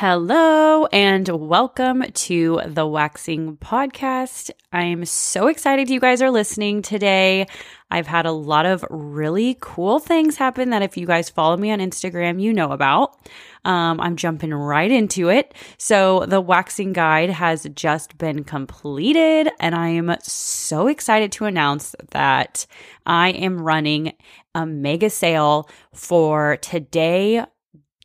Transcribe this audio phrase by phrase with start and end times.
[0.00, 4.52] Hello and welcome to the Waxing Podcast.
[4.72, 7.48] I'm so excited you guys are listening today.
[7.90, 11.72] I've had a lot of really cool things happen that if you guys follow me
[11.72, 13.16] on Instagram, you know about.
[13.64, 15.52] Um, I'm jumping right into it.
[15.78, 21.96] So, the waxing guide has just been completed, and I am so excited to announce
[22.12, 22.66] that
[23.04, 24.12] I am running
[24.54, 27.44] a mega sale for today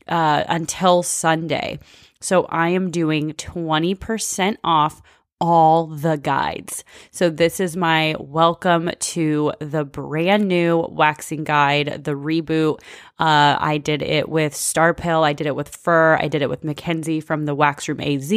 [0.07, 1.79] uh, until Sunday.
[2.21, 5.01] So I am doing 20% off
[5.43, 6.85] all the guides.
[7.11, 12.79] So this is my welcome to the brand new waxing guide, the reboot.
[13.19, 16.63] Uh, I did it with Starpil, I did it with Fur, I did it with
[16.63, 18.31] Mackenzie from the Wax Room AZ.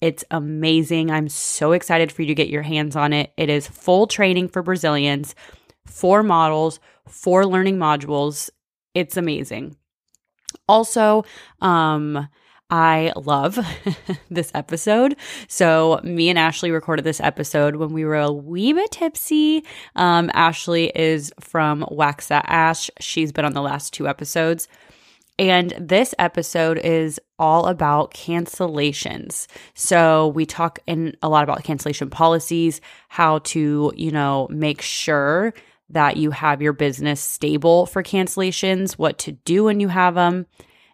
[0.00, 1.12] It's amazing.
[1.12, 3.32] I'm so excited for you to get your hands on it.
[3.36, 5.36] It is full training for Brazilians,
[5.86, 8.50] four models, four learning modules.
[8.94, 9.76] It's amazing.
[10.68, 11.24] Also,
[11.60, 12.28] um,
[12.70, 13.58] I love
[14.30, 15.16] this episode.
[15.46, 19.64] So, me and Ashley recorded this episode when we were a wee bit tipsy.
[19.94, 22.90] Um, Ashley is from Wax That Ash.
[22.98, 24.68] She's been on the last two episodes.
[25.38, 29.46] And this episode is all about cancellations.
[29.74, 35.52] So we talk in a lot about cancellation policies, how to, you know, make sure
[35.92, 40.46] that you have your business stable for cancellations, what to do when you have them,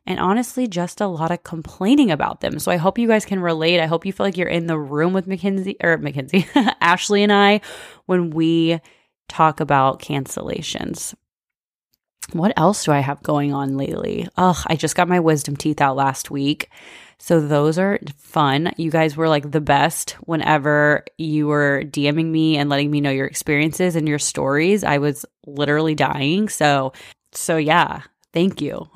[0.08, 2.58] and honestly, just a lot of complaining about them.
[2.58, 3.78] So I hope you guys can relate.
[3.78, 6.46] I hope you feel like you're in the room with Mackenzie or Mackenzie,
[6.80, 7.60] Ashley and I
[8.06, 8.80] when we
[9.28, 11.14] talk about cancellations.
[12.32, 14.28] What else do I have going on lately?
[14.36, 16.70] Ugh, I just got my wisdom teeth out last week.
[17.20, 18.72] So those are fun.
[18.76, 23.10] You guys were like the best whenever you were DMing me and letting me know
[23.10, 24.84] your experiences and your stories.
[24.84, 26.48] I was literally dying.
[26.48, 26.92] So
[27.32, 28.02] so yeah,
[28.32, 28.88] thank you.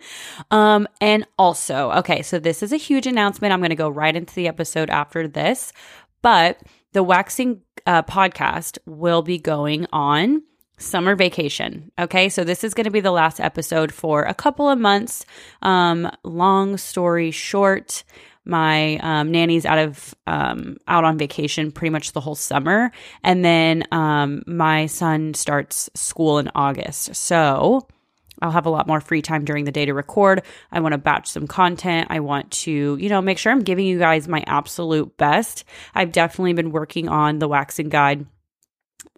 [0.50, 3.52] um and also, okay, so this is a huge announcement.
[3.52, 5.72] I'm going to go right into the episode after this,
[6.22, 6.60] but
[6.92, 10.42] the waxing uh, podcast will be going on
[10.78, 11.90] summer vacation.
[11.98, 15.24] Okay, so this is going to be the last episode for a couple of months.
[15.62, 18.04] Um, long story short,
[18.44, 22.92] my um, nanny's out of um, out on vacation pretty much the whole summer,
[23.24, 27.14] and then um, my son starts school in August.
[27.16, 27.86] So
[28.42, 30.42] I'll have a lot more free time during the day to record.
[30.70, 32.08] I want to batch some content.
[32.10, 35.64] I want to, you know, make sure I'm giving you guys my absolute best.
[35.94, 38.26] I've definitely been working on the waxing guide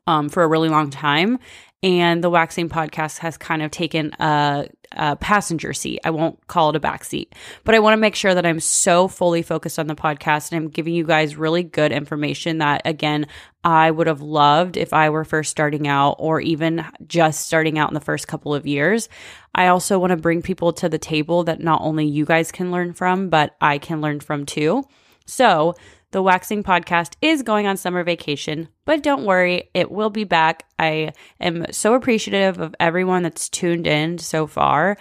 [0.08, 1.38] um, for a really long time.
[1.80, 6.00] And the waxing podcast has kind of taken a, a passenger seat.
[6.02, 8.58] I won't call it a back seat, but I want to make sure that I'm
[8.58, 12.82] so fully focused on the podcast and I'm giving you guys really good information that,
[12.84, 13.26] again,
[13.62, 17.90] I would have loved if I were first starting out or even just starting out
[17.90, 19.08] in the first couple of years.
[19.54, 22.72] I also want to bring people to the table that not only you guys can
[22.72, 24.84] learn from, but I can learn from too.
[25.26, 25.74] So,
[26.10, 30.64] the Waxing Podcast is going on summer vacation, but don't worry, it will be back.
[30.78, 34.96] I am so appreciative of everyone that's tuned in so far.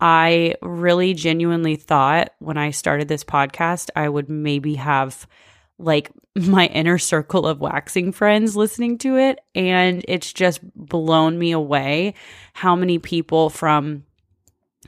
[0.00, 5.26] I really genuinely thought when I started this podcast, I would maybe have
[5.78, 9.38] like my inner circle of waxing friends listening to it.
[9.54, 12.14] And it's just blown me away
[12.52, 14.04] how many people from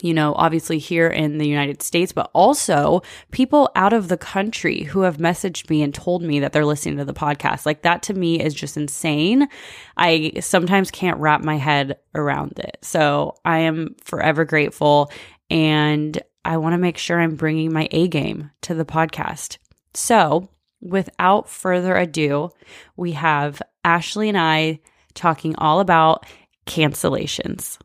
[0.01, 4.85] you know, obviously here in the United States, but also people out of the country
[4.85, 7.67] who have messaged me and told me that they're listening to the podcast.
[7.67, 9.49] Like that to me is just insane.
[9.97, 12.79] I sometimes can't wrap my head around it.
[12.83, 15.11] So I am forever grateful
[15.51, 19.59] and I want to make sure I'm bringing my A game to the podcast.
[19.95, 20.49] So
[20.81, 22.51] without further ado,
[22.97, 24.81] we have Ashley and I
[25.15, 26.25] talking all about
[26.67, 27.79] cancellations.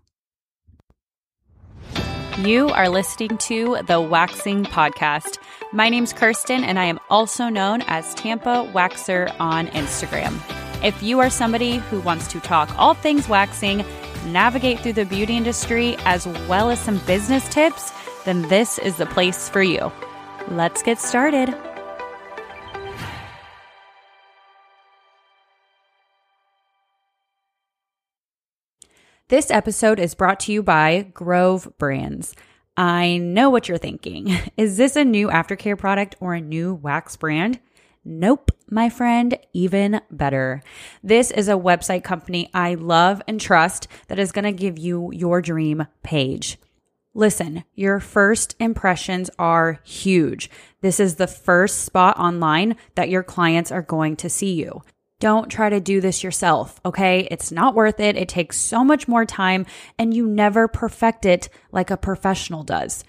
[2.40, 5.38] You are listening to the Waxing Podcast.
[5.72, 10.40] My name's Kirsten, and I am also known as Tampa Waxer on Instagram.
[10.84, 13.86] If you are somebody who wants to talk all things waxing,
[14.26, 17.92] navigate through the beauty industry, as well as some business tips,
[18.26, 19.92] then this is the place for you.
[20.48, 21.56] Let's get started.
[29.30, 32.36] This episode is brought to you by Grove Brands.
[32.76, 34.36] I know what you're thinking.
[34.58, 37.62] Is this a new aftercare product or a new wax brand?
[38.04, 40.62] Nope, my friend, even better.
[41.02, 45.10] This is a website company I love and trust that is going to give you
[45.14, 46.58] your dream page.
[47.14, 50.50] Listen, your first impressions are huge.
[50.82, 54.82] This is the first spot online that your clients are going to see you.
[55.24, 57.30] Don't try to do this yourself, okay?
[57.32, 58.18] It's not worth it.
[58.18, 59.66] It takes so much more time
[59.98, 63.06] and you never perfect it like a professional does.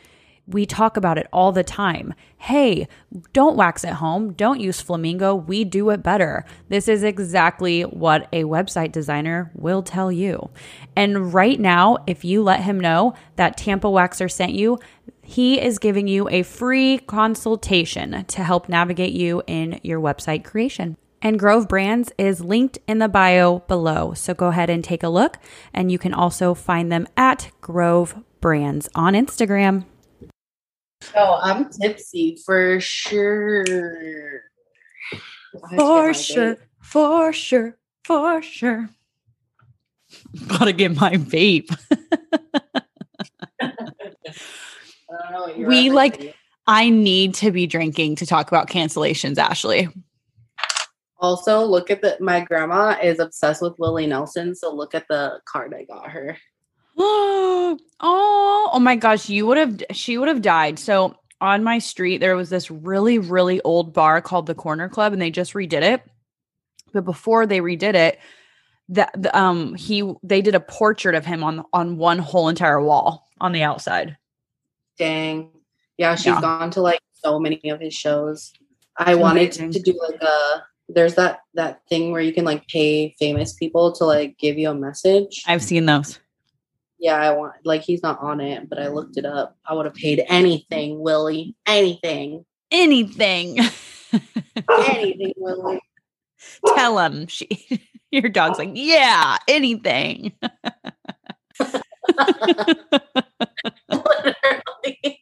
[0.46, 2.14] We talk about it all the time.
[2.36, 2.86] Hey,
[3.32, 4.32] don't wax at home.
[4.34, 5.34] Don't use Flamingo.
[5.34, 6.44] We do it better.
[6.68, 10.50] This is exactly what a website designer will tell you.
[10.94, 14.78] And right now, if you let him know that Tampa Waxer sent you,
[15.20, 20.96] he is giving you a free consultation to help navigate you in your website creation.
[21.24, 24.12] And Grove Brands is linked in the bio below.
[24.12, 25.38] So go ahead and take a look.
[25.72, 29.86] And you can also find them at Grove Brands on Instagram.
[31.16, 34.42] Oh, I'm tipsy for sure.
[35.74, 36.58] For sure.
[36.82, 37.78] For sure.
[38.04, 38.90] For sure.
[40.46, 41.74] Gotta get my vape.
[45.56, 46.36] we like,
[46.66, 49.88] I need to be drinking to talk about cancellations, Ashley.
[51.24, 55.40] Also, look at the my grandma is obsessed with Willie Nelson, so look at the
[55.46, 56.36] card I got her.
[56.98, 60.78] oh, oh my gosh, you would have she would have died.
[60.78, 65.14] So on my street there was this really really old bar called the Corner Club
[65.14, 66.02] and they just redid it.
[66.92, 68.18] But before they redid it,
[68.90, 72.82] that the, um he they did a portrait of him on on one whole entire
[72.82, 74.18] wall on the outside.
[74.98, 75.52] Dang.
[75.96, 76.42] Yeah, she's yeah.
[76.42, 78.52] gone to like so many of his shows.
[78.98, 83.14] I wanted to do like a there's that that thing where you can like pay
[83.18, 85.42] famous people to like give you a message.
[85.46, 86.18] I've seen those.
[86.98, 89.56] Yeah, I want like he's not on it, but I looked it up.
[89.66, 91.54] I would have paid anything, Willie.
[91.66, 92.44] Anything.
[92.70, 93.58] Anything.
[94.70, 95.80] anything, Willie.
[96.74, 97.80] Tell him she
[98.10, 100.32] your dog's like, yeah, anything.
[103.90, 105.20] Literally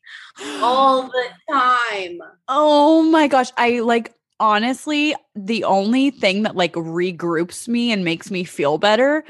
[0.62, 2.20] all the time.
[2.48, 3.50] Oh my gosh.
[3.56, 9.24] I like honestly, the only thing that like regroups me and makes me feel better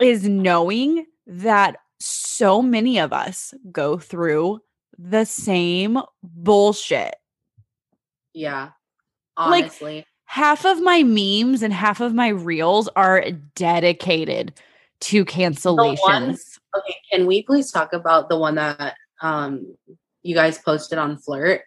[0.00, 4.60] is knowing that so many of us go through
[4.98, 7.16] the same bullshit.
[8.32, 8.70] Yeah.
[9.36, 9.96] Honestly.
[9.96, 13.24] Like, half of my memes and half of my reels are
[13.54, 14.54] dedicated
[15.00, 15.98] to cancellations.
[16.02, 16.36] One,
[16.76, 19.76] okay, can we please talk about the one that um
[20.22, 21.60] you guys posted on Flirt?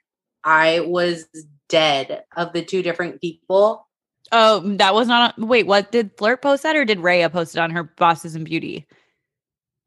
[0.43, 1.25] I was
[1.69, 3.87] dead of the two different people.
[4.31, 5.37] Oh, that was not.
[5.39, 8.45] wait, what did Flirt post that, or did Raya post it on her Bosses and
[8.45, 8.87] Beauty?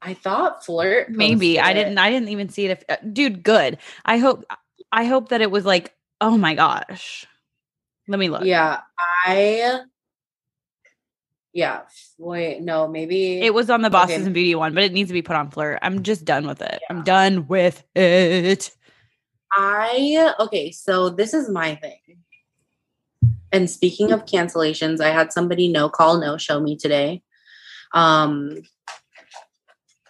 [0.00, 1.10] I thought Flirt.
[1.10, 1.98] Maybe I didn't.
[1.98, 2.70] I didn't even see it.
[2.70, 3.78] If uh, dude, good.
[4.04, 4.44] I hope.
[4.90, 7.26] I hope that it was like, oh my gosh.
[8.08, 8.44] Let me look.
[8.44, 8.80] Yeah,
[9.26, 9.80] I.
[11.52, 11.82] Yeah.
[12.18, 14.24] Wait, no, maybe it was on the Bosses okay.
[14.24, 15.78] and Beauty one, but it needs to be put on Flirt.
[15.82, 16.80] I'm just done with it.
[16.80, 16.86] Yeah.
[16.90, 18.70] I'm done with it.
[19.52, 21.98] I okay, so this is my thing.
[23.52, 27.22] And speaking of cancellations, I had somebody no call, no show me today.
[27.92, 28.62] Um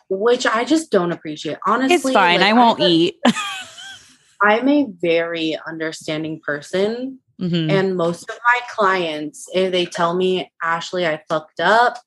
[0.08, 1.56] which I just don't appreciate.
[1.66, 2.40] Honestly, it's fine.
[2.40, 3.20] Like, I won't I'm a, eat.
[4.42, 7.18] I'm a very understanding person.
[7.40, 7.70] Mm-hmm.
[7.70, 11.98] And most of my clients, if they tell me, Ashley, I fucked up,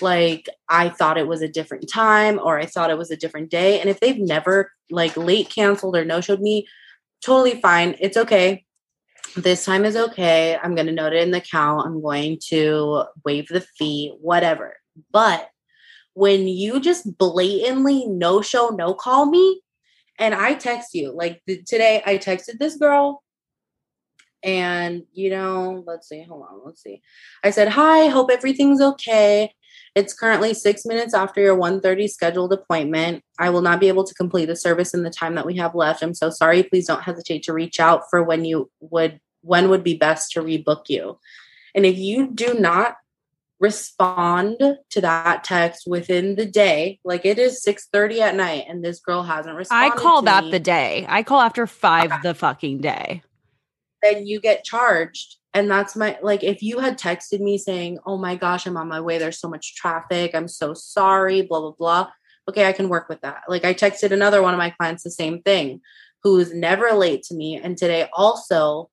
[0.00, 3.50] like I thought it was a different time or I thought it was a different
[3.50, 3.80] day.
[3.80, 6.66] And if they've never like late canceled or no showed me,
[7.24, 7.96] totally fine.
[8.00, 8.64] It's okay.
[9.36, 10.58] This time is okay.
[10.62, 11.86] I'm going to note it in the count.
[11.86, 14.76] I'm going to waive the fee, whatever.
[15.10, 15.48] But
[16.14, 19.62] when you just blatantly no show, no call me,
[20.18, 23.21] and I text you, like today, I texted this girl
[24.42, 27.02] and you know let's see hold on let's see.
[27.44, 29.52] I said hi hope everything's okay.
[29.94, 33.22] It's currently six minutes after your 1.30 scheduled appointment.
[33.38, 35.74] I will not be able to complete the service in the time that we have
[35.74, 36.02] left.
[36.02, 36.62] I'm so sorry.
[36.62, 40.40] Please don't hesitate to reach out for when you would when would be best to
[40.40, 41.18] rebook you.
[41.74, 42.96] And if you do not
[43.62, 44.56] respond
[44.90, 49.22] to that text within the day like it is 6.30 at night and this girl
[49.22, 51.06] hasn't responded i call that me, the day.
[51.08, 52.20] I call after five okay.
[52.24, 53.22] the fucking day
[54.02, 55.36] then you get charged.
[55.54, 58.88] And that's my like if you had texted me saying, "Oh my gosh, I'm on
[58.88, 59.18] my way.
[59.18, 60.34] There's so much traffic.
[60.34, 62.10] I'm so sorry, blah blah blah."
[62.48, 63.42] Okay, I can work with that.
[63.48, 65.80] Like I texted another one of my clients the same thing,
[66.22, 68.88] who's never late to me and today also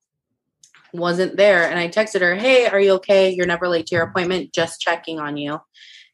[0.93, 3.29] wasn't there and I texted her, "Hey, are you okay?
[3.29, 4.53] You're never late to your appointment.
[4.53, 5.59] Just checking on you."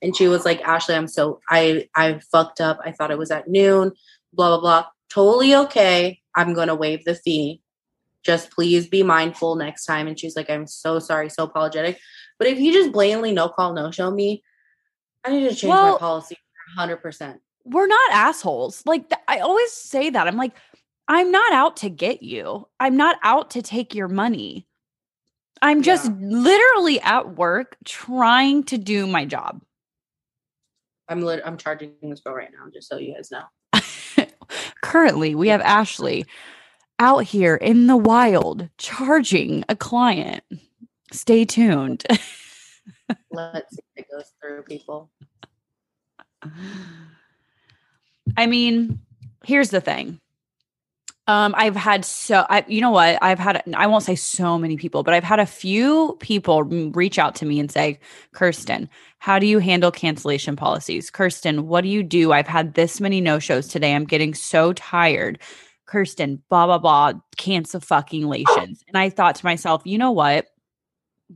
[0.02, 2.80] And she was like, "Ashley, I'm so I I fucked up.
[2.86, 3.94] I thought it was at noon.
[4.34, 4.86] Blah blah blah.
[5.10, 6.20] Totally okay.
[6.36, 7.62] I'm going to waive the fee
[8.26, 10.08] just please be mindful next time.
[10.08, 12.00] And she's like, I'm so sorry, so apologetic.
[12.40, 14.44] But if you just blatantly no call, no show me,
[15.24, 16.38] I need to change well, my policy
[16.78, 17.40] 100%.
[17.66, 18.84] We're not assholes.
[18.86, 20.28] Like, I always say that.
[20.28, 20.56] I'm like,
[21.08, 24.68] I'm not out to get you, I'm not out to take your money.
[25.62, 26.16] I'm just yeah.
[26.20, 29.62] literally at work trying to do my job.
[31.08, 33.44] I'm lit- I'm charging this girl right now, just so you guys know.
[34.82, 36.26] currently we have Ashley
[37.00, 40.44] out here in the wild charging a client.
[41.12, 42.04] Stay tuned.
[43.32, 45.12] Let's see if it goes through people.
[48.38, 49.00] I mean,
[49.44, 50.20] here's the thing.
[51.28, 53.18] Um, I've had so I, you know what?
[53.20, 57.18] I've had I won't say so many people, but I've had a few people reach
[57.18, 58.00] out to me and say,
[58.32, 58.88] "Kirsten,
[59.18, 61.10] how do you handle cancellation policies?
[61.10, 62.32] Kirsten, what do you do?
[62.32, 63.96] I've had this many no shows today.
[63.96, 65.40] I'm getting so tired.
[65.86, 70.48] Kirsten, blah blah blah, cancel fucking lations." And I thought to myself, you know what?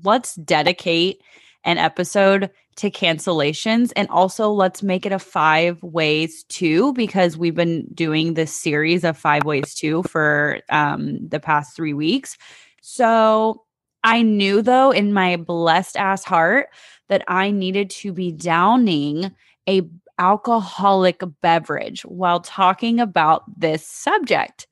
[0.03, 1.22] Let's dedicate
[1.63, 3.91] an episode to cancellations.
[3.98, 9.03] And also, let's make it a five ways to because we've been doing this series
[9.03, 12.38] of five ways to for um, the past three weeks.
[12.82, 13.65] So
[14.03, 16.70] I knew, though, in my blessed ass heart,
[17.10, 19.36] that I needed to be downing
[19.68, 19.82] a
[20.19, 24.67] alcoholic beverage while talking about this subject.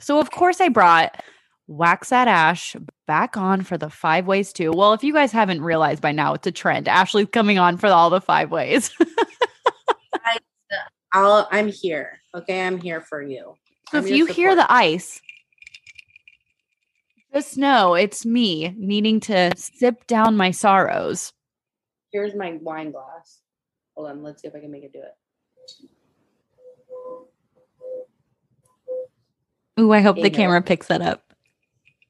[0.00, 1.22] So, of course, I brought
[1.68, 2.74] wax that ash
[3.06, 4.72] back on for the five ways too.
[4.72, 6.88] Well, if you guys haven't realized by now, it's a trend.
[6.88, 8.90] Ashley's coming on for all the five ways.
[10.24, 10.38] I,
[11.12, 12.18] I'll, I'm here.
[12.34, 13.54] Okay, I'm here for you.
[13.90, 14.36] So I'm if you support.
[14.36, 15.20] hear the ice,
[17.32, 21.32] just know it's me needing to sip down my sorrows.
[22.12, 23.39] Here's my wine glass.
[23.96, 25.14] Hold on, let's see if I can make it do it.
[29.78, 31.30] Ooh, I hope the camera picks that up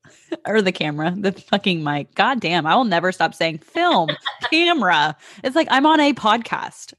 [0.47, 2.15] or the camera, the fucking mic.
[2.15, 4.11] God damn, I will never stop saying film,
[4.51, 5.17] camera.
[5.45, 6.95] It's like I'm on a podcast.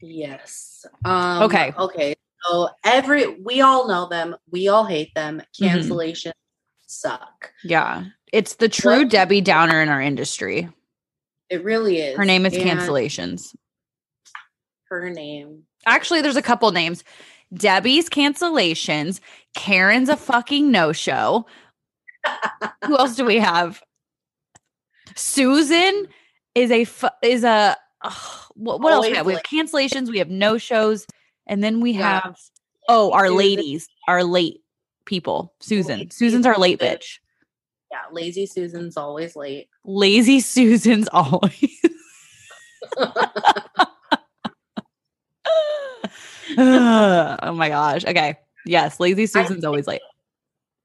[0.00, 0.84] yes.
[1.04, 1.72] Um, okay.
[1.78, 2.14] Okay.
[2.48, 4.36] So every we all know them.
[4.50, 5.42] We all hate them.
[5.58, 6.86] Cancellation mm-hmm.
[6.86, 7.52] suck.
[7.62, 8.04] Yeah.
[8.32, 9.04] It's the true?
[9.04, 10.68] Debbie Downer in our industry.
[11.50, 12.16] It really is.
[12.16, 13.54] Her name is and cancellations.
[14.84, 15.64] Her name.
[15.86, 17.04] Actually, there's a couple names.
[17.52, 19.20] Debbie's cancellations.
[19.56, 21.46] Karen's a fucking no show.
[22.84, 23.82] Who else do we have?
[25.16, 26.06] Susan
[26.54, 27.76] is a fu- is a
[28.54, 29.26] what, what else we have?
[29.26, 30.10] We have cancellations.
[30.10, 31.06] We have no shows,
[31.46, 32.20] and then we yeah.
[32.20, 32.36] have
[32.88, 34.60] oh our ladies, our late
[35.06, 35.54] people.
[35.60, 37.18] Susan, Susan's our late bitch.
[37.90, 39.68] Yeah, lazy Susan's always late.
[39.84, 41.80] Lazy Susan's always.
[46.58, 48.04] oh my gosh.
[48.04, 48.36] Okay.
[48.66, 50.02] Yes, lazy Susan's always late.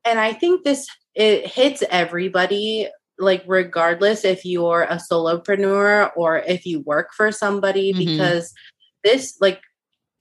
[0.06, 6.66] And I think this it hits everybody like regardless if you're a solopreneur or if
[6.66, 8.06] you work for somebody mm-hmm.
[8.06, 8.54] because
[9.04, 9.62] this like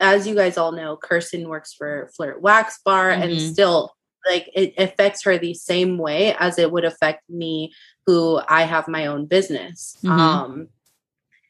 [0.00, 3.22] as you guys all know kirsten works for flirt wax bar mm-hmm.
[3.22, 3.92] and still
[4.28, 7.72] like it affects her the same way as it would affect me
[8.06, 10.18] who i have my own business mm-hmm.
[10.18, 10.68] um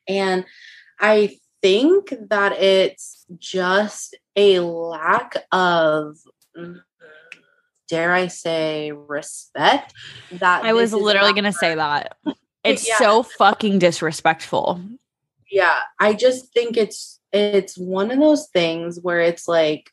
[0.09, 0.45] and
[1.01, 6.17] i think that it's just a lack of
[7.89, 9.93] dare I say respect
[10.33, 12.17] that I was literally going to say that.
[12.65, 12.97] It's yeah.
[12.97, 14.81] so fucking disrespectful.
[15.51, 19.91] Yeah, I just think it's it's one of those things where it's like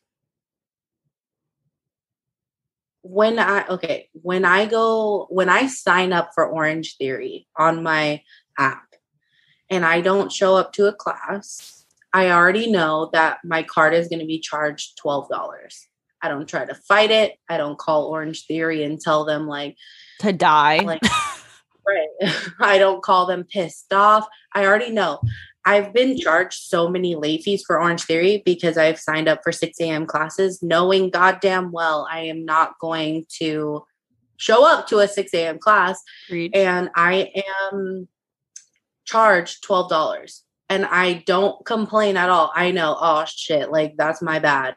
[3.02, 8.22] when I okay, when I go when I sign up for Orange Theory on my
[8.58, 8.86] app,
[9.68, 14.08] and I don't show up to a class, I already know that my card is
[14.08, 15.28] going to be charged $12.
[16.20, 17.34] I don't try to fight it.
[17.48, 19.76] I don't call Orange Theory and tell them like
[20.20, 20.78] to die.
[20.78, 21.02] Like,
[21.86, 22.34] right.
[22.60, 24.28] I don't call them pissed off.
[24.54, 25.20] I already know.
[25.64, 29.52] I've been charged so many late fees for Orange Theory because I've signed up for
[29.52, 30.06] 6 a.m.
[30.06, 33.84] classes, knowing goddamn well I am not going to
[34.36, 35.58] show up to a 6 a.m.
[35.58, 36.02] class.
[36.28, 36.50] Reach.
[36.54, 37.30] And I
[37.70, 38.08] am
[39.04, 42.50] charged $12 and I don't complain at all.
[42.54, 44.74] I know, oh shit, like that's my bad.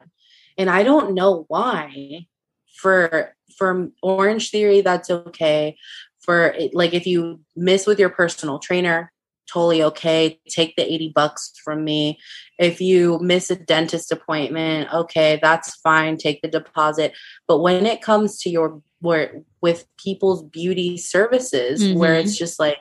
[0.58, 2.27] And I don't know why.
[2.75, 5.77] For for Orange Theory, that's okay.
[6.20, 9.13] For like if you miss with your personal trainer,
[9.52, 10.40] totally okay.
[10.50, 12.20] Take the 80 bucks from me.
[12.60, 16.18] If you miss a dentist appointment, okay, that's fine.
[16.18, 17.14] Take the deposit.
[17.48, 22.00] But when it comes to your where with people's beauty services, mm-hmm.
[22.00, 22.78] where it's just like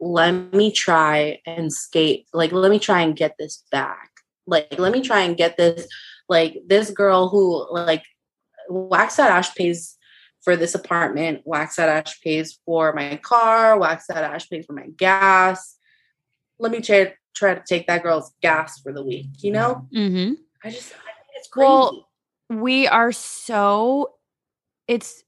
[0.00, 4.10] let me try and skate like let me try and get this back
[4.46, 5.88] like let me try and get this
[6.28, 8.04] like this girl who like
[8.68, 9.96] wax that ash pays
[10.42, 14.72] for this apartment wax that ash pays for my car wax that ash pays for
[14.72, 15.76] my gas
[16.58, 20.34] let me try try to take that girl's gas for the week you know mm-hmm.
[20.64, 20.96] i just I
[21.36, 22.08] it's crazy well
[22.48, 24.14] we are so
[24.86, 25.22] it's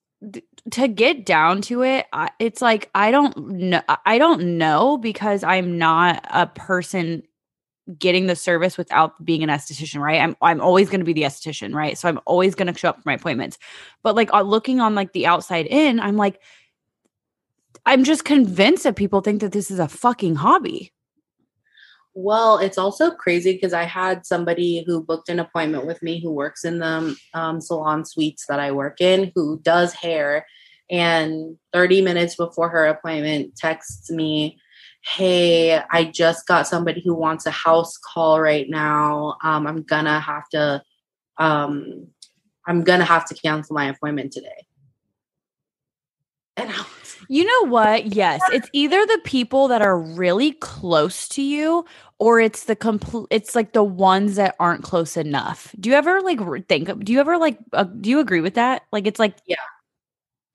[0.70, 2.06] to get down to it
[2.38, 7.22] it's like i don't know i don't know because i'm not a person
[7.98, 10.20] getting the service without being an esthetician, right?
[10.20, 11.96] I'm I'm always going to be the esthetician, right?
[11.98, 13.58] So I'm always going to show up for my appointments.
[14.02, 16.40] But like uh, looking on like the outside in, I'm like
[17.86, 20.92] I'm just convinced that people think that this is a fucking hobby.
[22.14, 26.32] Well, it's also crazy because I had somebody who booked an appointment with me who
[26.32, 30.46] works in the um, salon suites that I work in who does hair.
[30.90, 34.58] And 30 minutes before her appointment, texts me,
[35.02, 39.36] Hey, I just got somebody who wants a house call right now.
[39.42, 40.82] Um, I'm gonna have to,
[41.38, 42.08] um,
[42.66, 44.66] I'm gonna have to cancel my appointment today.
[46.56, 46.84] And I
[47.28, 48.06] you know what?
[48.14, 51.84] Yes, it's either the people that are really close to you
[52.18, 55.74] or it's the complete it's like the ones that aren't close enough.
[55.80, 58.82] Do you ever like think do you ever like uh, do you agree with that?
[58.92, 59.56] Like it's like Yeah.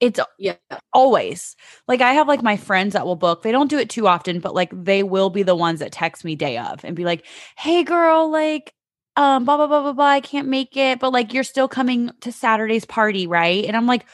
[0.01, 0.55] It's yeah.
[0.93, 1.55] always.
[1.87, 3.43] Like I have like my friends that will book.
[3.43, 6.25] They don't do it too often, but like they will be the ones that text
[6.25, 7.25] me day of and be like,
[7.57, 8.73] "Hey girl, like
[9.15, 12.11] um blah blah blah blah blah, I can't make it, but like you're still coming
[12.21, 14.05] to Saturday's party, right?" And I'm like,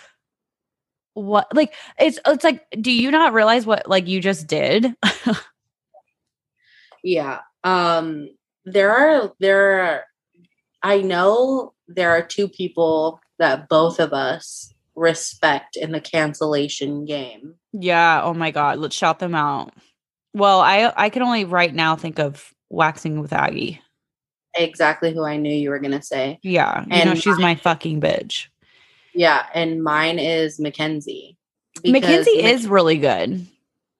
[1.13, 4.95] what like it's it's like do you not realize what like you just did?
[7.03, 8.29] Yeah um
[8.65, 10.03] there are there are
[10.83, 17.55] i know there are two people that both of us respect in the cancellation game.
[17.73, 19.73] Yeah oh my god let's shout them out.
[20.33, 23.81] Well i i can only right now think of waxing with aggie.
[24.55, 26.39] Exactly who i knew you were gonna say.
[26.43, 28.47] Yeah you and know she's my fucking bitch
[29.13, 31.37] yeah, and mine is Mackenzie.
[31.85, 33.47] Mackenzie is really good.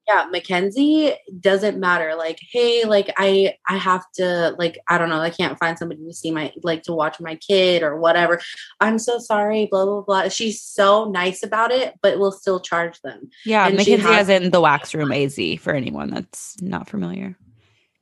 [0.08, 2.16] Yeah, Mackenzie doesn't matter.
[2.16, 6.04] Like, hey, like I I have to like I don't know, I can't find somebody
[6.06, 8.42] to see my like to watch my kid or whatever.
[8.80, 10.30] I'm so sorry, blah blah blah.
[10.30, 13.30] She's so nice about it, but we'll still charge them.
[13.46, 17.38] Yeah, and Mackenzie has, has in the wax room AZ for anyone that's not familiar.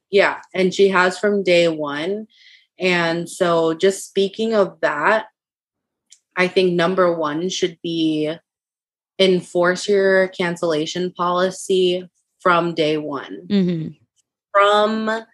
[0.10, 2.28] Yeah, and she has from day one.
[2.80, 5.28] And so just speaking of that,
[6.40, 8.34] I think number one should be
[9.20, 12.10] enforce your cancellation policy
[12.40, 13.46] from day one.
[13.48, 13.90] Mm-hmm.
[14.54, 15.26] From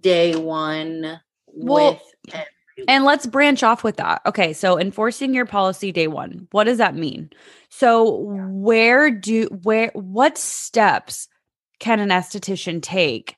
[0.00, 2.44] day one well, with
[2.88, 4.22] and let's branch off with that.
[4.24, 6.48] Okay, so enforcing your policy day one.
[6.50, 7.30] What does that mean?
[7.68, 11.28] So where do where what steps
[11.78, 13.36] can an esthetician take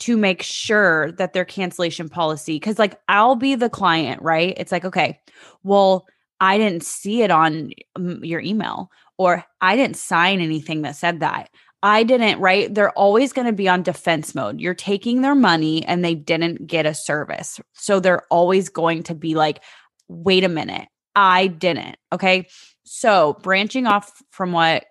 [0.00, 4.54] to make sure that their cancellation policy cuz like I'll be the client, right?
[4.56, 5.20] It's like, okay,
[5.62, 6.06] well,
[6.40, 11.50] I didn't see it on your email or I didn't sign anything that said that.
[11.82, 12.74] I didn't, right?
[12.74, 14.58] They're always going to be on defense mode.
[14.58, 17.60] You're taking their money and they didn't get a service.
[17.74, 19.62] So they're always going to be like,
[20.08, 21.96] wait a minute, I didn't.
[22.10, 22.48] Okay.
[22.84, 24.86] So branching off from what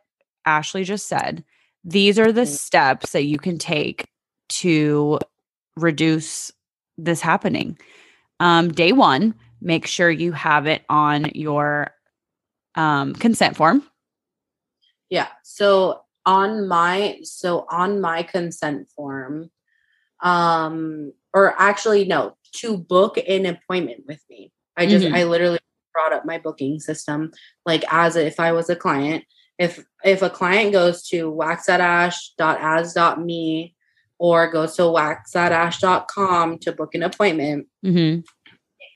[0.46, 1.44] Ashley just said,
[1.84, 2.48] these are the mm.
[2.48, 4.08] steps that you can take
[4.50, 5.20] to
[5.76, 6.52] reduce
[6.98, 7.78] this happening.
[8.40, 11.96] Um, day one, make sure you have it on your
[12.76, 13.82] um, consent form.
[15.10, 15.30] Yeah.
[15.44, 19.52] So on my so on my consent form,
[20.22, 24.52] um, or actually no, to book an appointment with me.
[24.76, 25.16] I just mm-hmm.
[25.16, 25.60] I literally
[25.94, 27.32] brought up my booking system
[27.66, 29.26] like as if I was a client.
[29.60, 33.76] If if a client goes to waxthatash.as.me
[34.18, 38.22] or goes to waxthatash.com to book an appointment, mm-hmm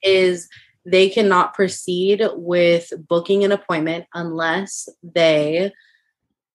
[0.08, 0.48] is
[0.86, 5.72] they cannot proceed with booking an appointment unless they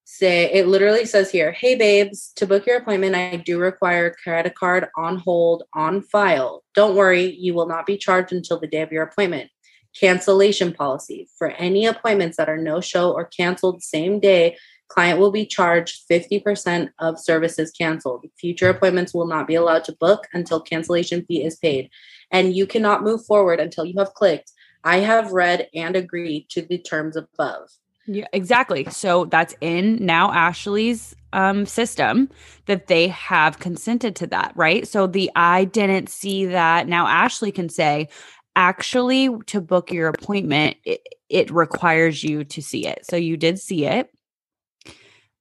[0.04, 4.14] say it literally says here hey babes to book your appointment i do require a
[4.14, 6.62] credit card on hold on file.
[6.74, 9.50] Don't worry you will not be charged until the day of your appointment.
[9.98, 11.28] Cancellation policy.
[11.38, 14.56] For any appointments that are no show or canceled same day
[14.88, 18.26] client will be charged 50% of services canceled.
[18.38, 21.88] Future appointments will not be allowed to book until cancellation fee is paid
[22.32, 24.52] and you cannot move forward until you have clicked
[24.84, 27.70] I have read and agreed to the terms above.
[28.06, 28.84] Yeah, exactly.
[28.90, 32.28] So that's in now Ashley's um, system
[32.66, 34.86] that they have consented to that, right?
[34.88, 36.88] So the I didn't see that.
[36.88, 38.08] Now Ashley can say,
[38.56, 43.06] actually, to book your appointment, it, it requires you to see it.
[43.06, 44.10] So you did see it.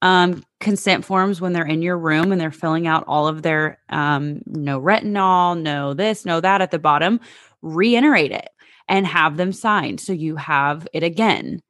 [0.03, 3.79] Um, consent forms when they're in your room and they're filling out all of their
[3.89, 7.19] um, no retinol, no this, no that at the bottom,
[7.61, 8.49] reiterate it
[8.87, 9.99] and have them signed.
[9.99, 11.61] So you have it again.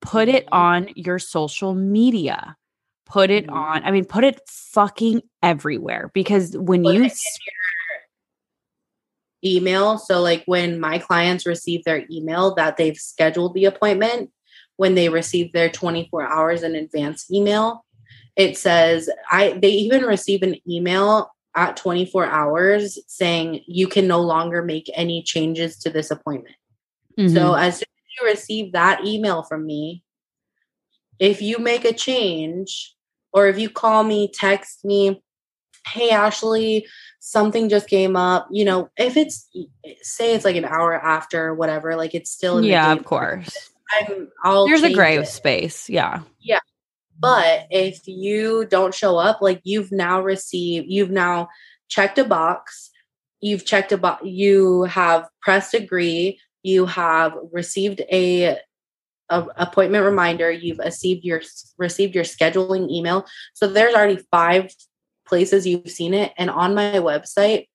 [0.00, 0.54] Put it mm-hmm.
[0.54, 2.56] on your social media.
[3.06, 3.56] Put it mm-hmm.
[3.56, 7.10] on, I mean, put it fucking everywhere because when put you
[9.42, 14.30] email, so like when my clients receive their email that they've scheduled the appointment,
[14.76, 17.84] when they receive their 24 hours in advance email,
[18.36, 24.20] it says I they even receive an email at 24 hours saying you can no
[24.20, 26.56] longer make any changes to this appointment.
[27.18, 27.34] Mm-hmm.
[27.34, 30.04] So as soon as you receive that email from me,
[31.18, 32.94] if you make a change
[33.32, 35.22] or if you call me, text me,
[35.86, 36.86] hey Ashley,
[37.18, 39.48] something just came up, you know, if it's
[40.02, 43.70] say it's like an hour after whatever, like it's still Yeah, of course.
[43.92, 45.26] I'm I'll There's a gray it.
[45.26, 45.90] space.
[45.90, 46.22] Yeah.
[46.40, 46.60] Yeah.
[47.20, 51.48] But if you don't show up, like you've now received, you've now
[51.88, 52.90] checked a box,
[53.40, 58.58] you've checked a box, you have pressed agree, you have received a,
[59.28, 61.42] a, appointment reminder, you've received your
[61.76, 63.26] received your scheduling email.
[63.52, 64.74] So there's already five
[65.26, 66.32] places you've seen it.
[66.38, 67.66] And on my website,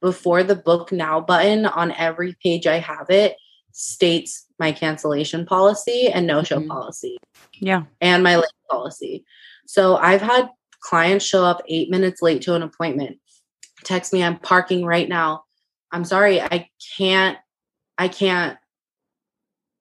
[0.00, 3.36] before the book now button on every page I have it
[3.72, 6.68] states my cancellation policy and no show mm-hmm.
[6.68, 7.18] policy.
[7.60, 7.84] Yeah.
[8.00, 9.24] And my late policy.
[9.66, 10.48] So I've had
[10.80, 13.18] clients show up eight minutes late to an appointment,
[13.84, 15.44] text me, I'm parking right now.
[15.92, 17.38] I'm sorry, I can't,
[17.96, 18.58] I can't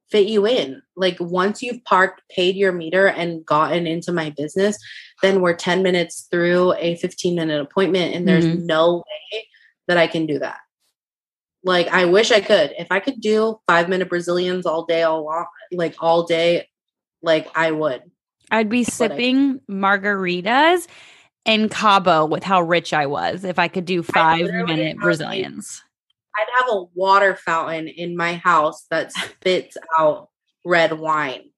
[0.09, 0.81] fit you in.
[0.95, 4.77] Like once you've parked, paid your meter, and gotten into my business,
[5.21, 8.65] then we're 10 minutes through a 15 minute appointment, and there's mm-hmm.
[8.65, 9.47] no way
[9.87, 10.59] that I can do that.
[11.67, 12.73] Like I wish I could.
[12.79, 16.69] If I could do five minute Brazilians all day, all like all day,
[17.21, 18.03] like I would.
[18.49, 20.87] I'd be sipping I, margaritas
[21.43, 25.83] in Cabo with how rich I was if I could do five minute Brazilians.
[26.37, 30.29] I'd have a water fountain in my house that spits out
[30.63, 31.51] red wine.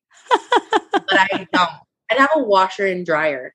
[0.92, 1.70] but I don't.
[2.10, 3.54] I'd have a washer and dryer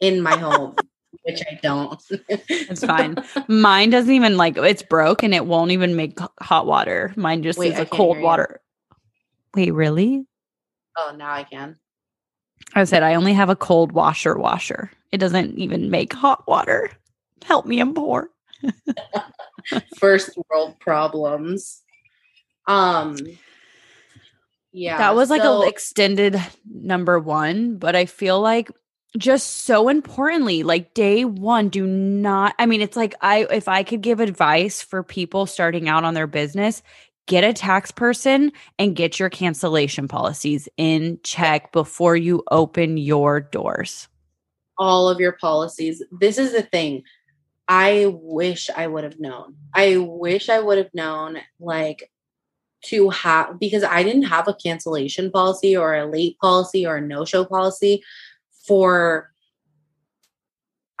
[0.00, 0.76] in my home
[1.22, 2.02] which I don't.
[2.28, 3.16] it's fine.
[3.48, 7.12] Mine doesn't even like it's broke and it won't even make hot water.
[7.16, 8.60] Mine just Wait, is a cold water.
[9.54, 10.26] Wait, really?
[10.96, 11.76] Oh, now I can.
[12.74, 14.90] I said I only have a cold washer washer.
[15.10, 16.90] It doesn't even make hot water.
[17.44, 18.30] Help me, I'm poor.
[19.98, 21.82] First world problems.
[22.66, 23.16] Um
[24.72, 24.98] yeah.
[24.98, 28.70] That was like so- a extended number 1, but I feel like
[29.18, 33.82] just so importantly like day one do not i mean it's like i if i
[33.82, 36.82] could give advice for people starting out on their business
[37.26, 43.40] get a tax person and get your cancellation policies in check before you open your
[43.40, 44.08] doors.
[44.78, 46.02] All of your policies.
[46.10, 47.04] This is the thing.
[47.68, 49.56] I wish i would have known.
[49.74, 52.10] I wish i would have known like
[52.86, 57.00] to have because i didn't have a cancellation policy or a late policy or a
[57.00, 58.02] no show policy
[58.66, 59.32] for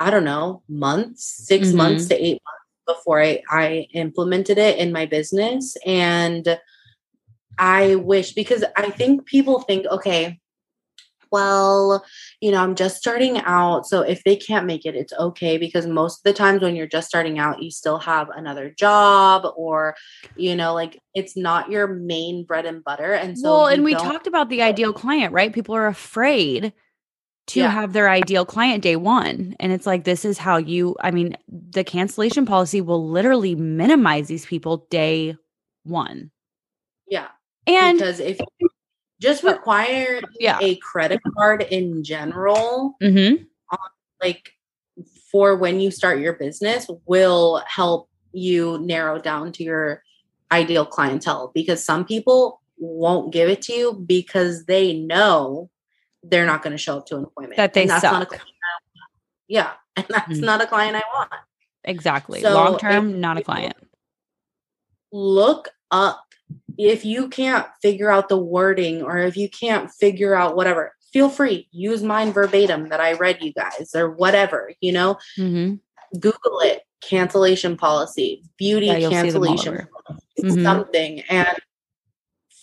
[0.02, 1.76] I don't know, months, 6 mm-hmm.
[1.76, 5.76] months to eight months before I, I implemented it in my business.
[5.86, 6.58] And
[7.56, 10.40] I wish because I think people think, okay,
[11.30, 12.04] well,
[12.40, 13.86] you know, I'm just starting out.
[13.86, 16.86] So if they can't make it, it's okay because most of the times when you're
[16.86, 19.94] just starting out, you still have another job or,
[20.36, 23.14] you know, like it's not your main bread and butter.
[23.14, 25.52] And so, well, and we talked about the ideal client, right?
[25.52, 26.72] People are afraid
[27.48, 27.70] to yeah.
[27.70, 29.56] have their ideal client day one.
[29.58, 34.28] And it's like, this is how you, I mean, the cancellation policy will literally minimize
[34.28, 35.36] these people day
[35.84, 36.30] one.
[37.08, 37.28] Yeah.
[37.66, 38.68] And because if you
[39.20, 40.58] just require yeah.
[40.60, 43.44] a credit card in general, mm-hmm.
[44.22, 44.52] like
[45.30, 50.02] for when you start your business, will help you narrow down to your
[50.50, 55.70] ideal clientele because some people won't give it to you because they know
[56.22, 57.56] they're not going to show up to an appointment.
[57.56, 58.12] That they that's suck.
[58.12, 58.40] Not a
[59.48, 60.44] yeah, and that's mm-hmm.
[60.44, 61.30] not a client I want.
[61.84, 62.40] Exactly.
[62.40, 63.76] So Long term, not a client.
[65.12, 66.24] Look up
[66.78, 70.94] if you can't figure out the wording or if you can't figure out whatever.
[71.12, 74.72] Feel free use mine verbatim that I read you guys or whatever.
[74.80, 75.74] You know, mm-hmm.
[76.18, 76.82] Google it.
[77.02, 80.62] Cancellation policy, beauty yeah, cancellation, policy, mm-hmm.
[80.62, 81.58] something, and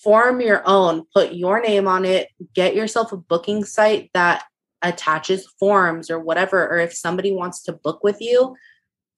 [0.04, 4.44] form your own, put your name on it, get yourself a booking site that
[4.82, 6.68] attaches forms or whatever.
[6.68, 8.56] Or if somebody wants to book with you,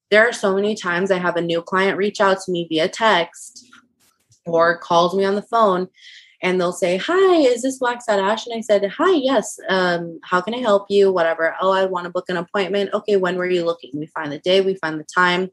[0.09, 2.87] there are so many times I have a new client reach out to me via
[2.87, 3.65] text
[4.45, 5.87] or calls me on the phone
[6.41, 8.45] and they'll say, Hi, is this Wax That Ash?
[8.47, 9.57] And I said, Hi, yes.
[9.69, 11.11] Um, how can I help you?
[11.11, 11.55] Whatever.
[11.61, 12.93] Oh, I want to book an appointment.
[12.93, 13.91] Okay, when were you looking?
[13.93, 15.49] We find the day, we find the time.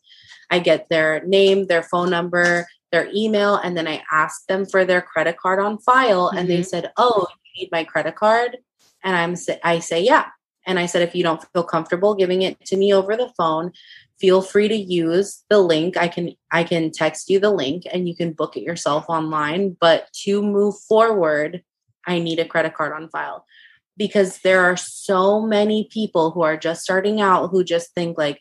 [0.51, 4.85] I get their name, their phone number, their email and then I asked them for
[4.85, 6.39] their credit card on file mm-hmm.
[6.39, 6.65] and they mm-hmm.
[6.65, 8.59] said, "Oh, you need my credit card?"
[9.03, 10.27] And I'm I say, "Yeah."
[10.67, 13.73] And I said, "If you don't feel comfortable giving it to me over the phone,
[14.19, 15.97] feel free to use the link.
[15.97, 19.77] I can I can text you the link and you can book it yourself online,
[19.81, 21.63] but to move forward,
[22.07, 23.45] I need a credit card on file."
[23.97, 28.39] Because there are so many people who are just starting out who just think like,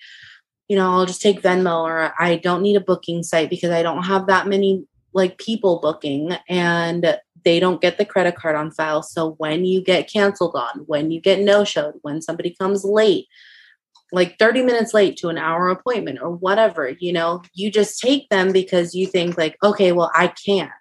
[0.67, 3.83] you know, I'll just take Venmo or I don't need a booking site because I
[3.83, 8.71] don't have that many like people booking and they don't get the credit card on
[8.71, 9.01] file.
[9.01, 13.27] So when you get canceled on, when you get no showed, when somebody comes late,
[14.11, 18.27] like 30 minutes late to an hour appointment or whatever, you know, you just take
[18.29, 20.71] them because you think like, okay, well, I can.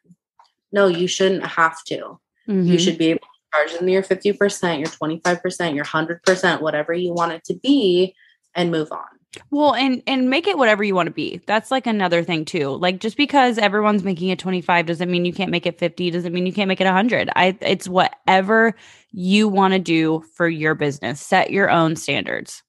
[0.73, 2.19] No, you shouldn't have to.
[2.49, 2.67] Mm-hmm.
[2.67, 7.13] You should be able to charge them your 50%, your 25%, your 100%, whatever you
[7.13, 8.15] want it to be
[8.55, 9.16] and move on.
[9.51, 11.41] Well, and and make it whatever you want to be.
[11.47, 12.71] That's like another thing too.
[12.77, 16.33] Like just because everyone's making it 25 doesn't mean you can't make it 50, doesn't
[16.33, 17.31] mean you can't make it 100.
[17.35, 18.75] I it's whatever
[19.13, 21.21] you want to do for your business.
[21.21, 22.63] Set your own standards.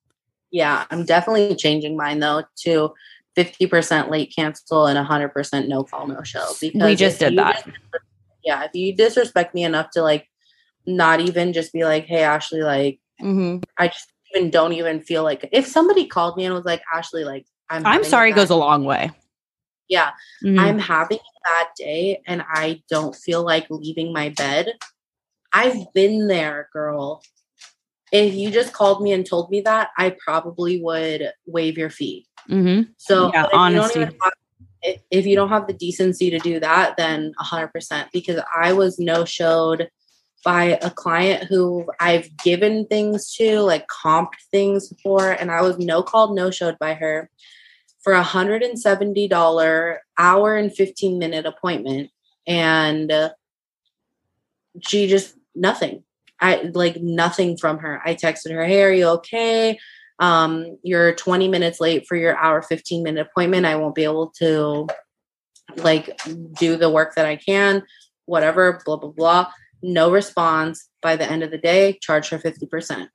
[0.51, 2.93] Yeah, I'm definitely changing mine though to
[3.37, 7.63] 50% late cancel and 100% no call no show because we just did that.
[7.65, 7.73] Dis-
[8.43, 10.27] yeah, if you disrespect me enough to like
[10.85, 13.59] not even just be like, "Hey Ashley, like mm-hmm.
[13.77, 17.23] I just even don't even feel like if somebody called me and was like, Ashley,
[17.23, 19.11] like I'm I'm sorry goes a long way.
[19.89, 20.11] Yeah.
[20.43, 20.59] Mm-hmm.
[20.59, 24.73] I'm having a bad day and I don't feel like leaving my bed.
[25.53, 27.23] I've been there, girl.
[28.11, 32.25] If you just called me and told me that, I probably would wave your fee.
[32.49, 32.91] Mm-hmm.
[32.97, 34.01] So, yeah, honesty.
[34.01, 34.09] You
[34.81, 38.99] if, if you don't have the decency to do that, then 100% because I was
[38.99, 39.89] no showed
[40.43, 45.77] by a client who I've given things to, like comped things for, and I was
[45.77, 47.29] no called, no showed by her
[48.07, 52.09] for a hundred and seventy dollar hour and fifteen minute appointment,
[52.47, 53.31] and uh,
[54.81, 56.03] she just nothing.
[56.39, 58.01] I like nothing from her.
[58.05, 59.77] I texted her, "Hey, are you okay?
[60.19, 63.65] Um, you're 20 minutes late for your hour 15 minute appointment.
[63.65, 64.87] I won't be able to
[65.75, 66.19] like
[66.57, 67.83] do the work that I can.
[68.25, 70.87] Whatever, blah blah blah." No response.
[71.01, 73.09] By the end of the day charge her 50%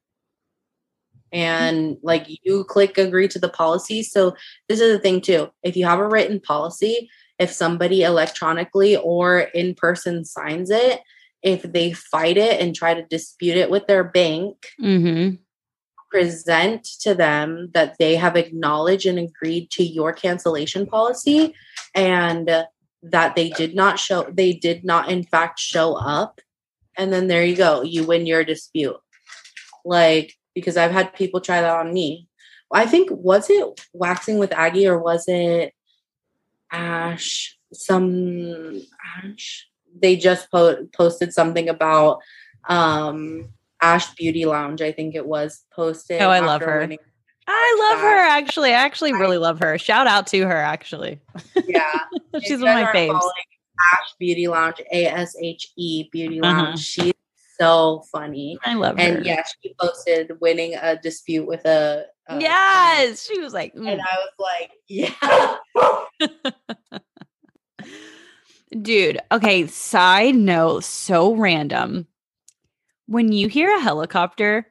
[1.35, 4.03] and like you click agree to the policy.
[4.03, 4.35] So
[4.69, 5.49] this is the thing too.
[5.63, 7.11] If you have a written policy
[7.43, 11.01] if somebody electronically or in person signs it
[11.43, 15.35] if they fight it and try to dispute it with their bank mm-hmm.
[16.11, 21.53] present to them that they have acknowledged and agreed to your cancellation policy
[21.97, 22.49] and
[23.03, 26.41] that they did not show they did not in fact show up
[27.03, 28.97] and then there you go you win your dispute
[29.85, 32.29] like because i've had people try that on me
[32.73, 35.75] i think was it waxing with aggie or was it
[36.71, 38.81] ash some
[39.19, 39.69] ash
[40.01, 42.21] they just po- posted something about
[42.69, 43.49] um
[43.81, 46.99] ashe beauty lounge i think it was posted oh i love her winning-
[47.45, 48.71] I love her actually.
[48.71, 49.77] I actually really love her.
[49.77, 51.19] Shout out to her actually.
[51.67, 51.99] Yeah.
[52.41, 53.21] She's one of my faves.
[53.93, 56.53] Ashe Beauty Lounge, A S H E Beauty uh-huh.
[56.53, 56.69] Lounge.
[56.69, 56.77] Uh-huh.
[56.77, 57.13] She's
[57.59, 58.59] so funny.
[58.65, 59.19] I love and her.
[59.19, 62.07] And yeah, she posted winning a dispute with a.
[62.29, 63.91] a yes, she was like, mm.
[63.91, 65.57] and I was like, yeah.
[68.81, 72.07] Dude, okay, side note, so random.
[73.07, 74.67] When you hear a helicopter,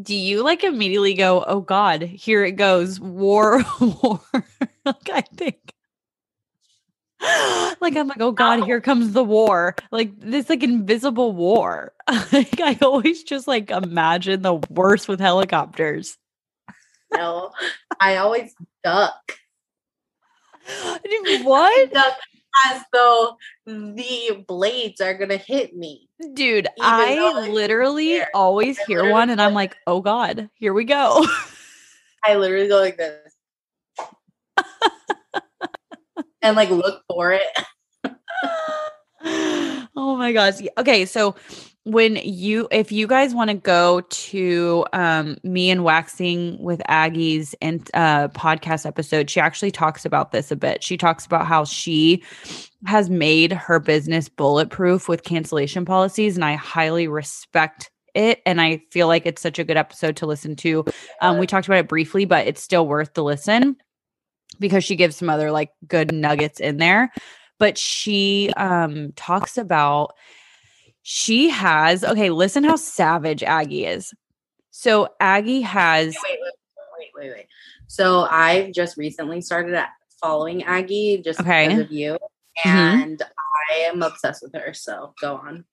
[0.00, 4.20] do you like immediately go, oh God, here it goes, war, war?
[4.84, 5.74] like, I think
[7.80, 9.74] like I'm like, oh God, here comes the war.
[9.90, 11.92] Like this like invisible war.
[12.32, 16.16] like I always just like imagine the worst with helicopters.
[17.12, 17.50] No,
[18.00, 19.32] I always duck.
[21.42, 21.92] what?
[21.92, 22.16] duck
[22.68, 26.08] as though the blades are gonna hit me.
[26.32, 30.84] Dude, I literally always I hear literally one and I'm like, oh God, here we
[30.84, 31.26] go.
[32.24, 33.34] I literally go like this
[36.42, 37.42] and like look for it.
[39.96, 40.54] oh my gosh.
[40.78, 41.34] Okay, so
[41.84, 47.54] when you if you guys want to go to um me and waxing with Aggie's
[47.62, 50.82] and uh podcast episode, she actually talks about this a bit.
[50.82, 52.22] She talks about how she
[52.86, 58.82] has made her business bulletproof with cancellation policies and I highly respect it and I
[58.90, 60.84] feel like it's such a good episode to listen to.
[61.22, 63.76] Um we talked about it briefly, but it's still worth the listen
[64.58, 67.12] because she gives some other like good nuggets in there.
[67.58, 70.14] But she um talks about
[71.02, 74.12] she has okay, listen how savage Aggie is.
[74.70, 76.52] So Aggie has wait, wait,
[76.98, 77.46] wait, wait, wait.
[77.86, 79.84] So I've just recently started
[80.20, 81.68] following Aggie just okay.
[81.68, 82.18] because of you.
[82.64, 82.68] Mm-hmm.
[82.68, 83.74] And mm-hmm.
[83.74, 84.72] I am obsessed with her.
[84.74, 85.64] So go on.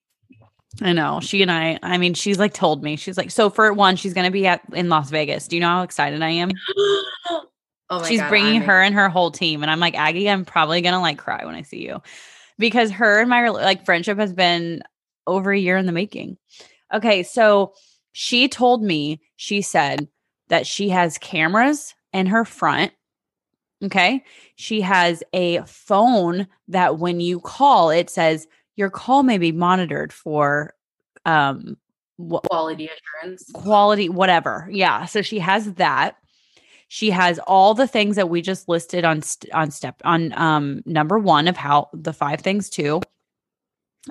[0.80, 1.20] I know.
[1.20, 4.14] She and I, I mean, she's like told me, she's like, so for one, she's
[4.14, 5.48] to be at in Las Vegas.
[5.48, 6.50] Do you know how excited I am?
[7.90, 9.62] Oh She's God, bringing her and her whole team.
[9.62, 12.02] And I'm like, Aggie, I'm probably going to like cry when I see you
[12.58, 14.82] because her and my like friendship has been
[15.26, 16.36] over a year in the making.
[16.92, 17.22] Okay.
[17.22, 17.72] So
[18.12, 20.08] she told me, she said
[20.48, 22.92] that she has cameras in her front.
[23.82, 24.24] Okay.
[24.56, 28.46] She has a phone that when you call, it says
[28.76, 30.74] your call may be monitored for
[31.24, 31.76] um
[32.18, 33.50] quality assurance.
[33.52, 34.68] Quality, whatever.
[34.70, 35.06] Yeah.
[35.06, 36.16] So she has that.
[36.88, 40.82] She has all the things that we just listed on st- on step on um
[40.86, 43.00] number 1 of how the five things too.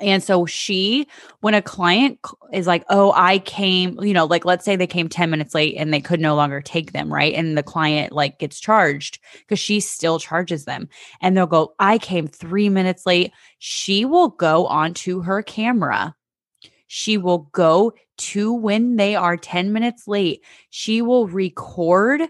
[0.01, 1.07] And so she,
[1.39, 2.19] when a client
[2.53, 5.75] is like, oh, I came, you know, like let's say they came 10 minutes late
[5.77, 7.33] and they could no longer take them, right?
[7.33, 10.89] And the client like gets charged because she still charges them.
[11.21, 13.31] And they'll go, I came three minutes late.
[13.59, 16.15] She will go onto her camera.
[16.87, 20.43] She will go to when they are 10 minutes late.
[20.69, 22.21] She will record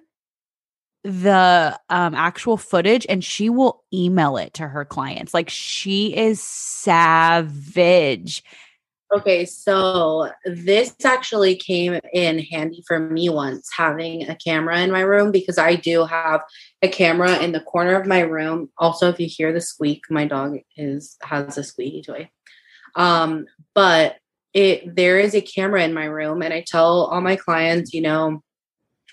[1.03, 5.33] the um, actual footage and she will email it to her clients.
[5.33, 7.63] Like she is savage.
[9.15, 14.99] Okay, so this actually came in handy for me once having a camera in my
[14.99, 16.41] room because I do have
[16.81, 18.69] a camera in the corner of my room.
[18.77, 22.29] Also, if you hear the squeak, my dog is has a squeaky toy.
[22.95, 24.17] Um, but
[24.53, 28.01] it there is a camera in my room and I tell all my clients, you
[28.01, 28.43] know,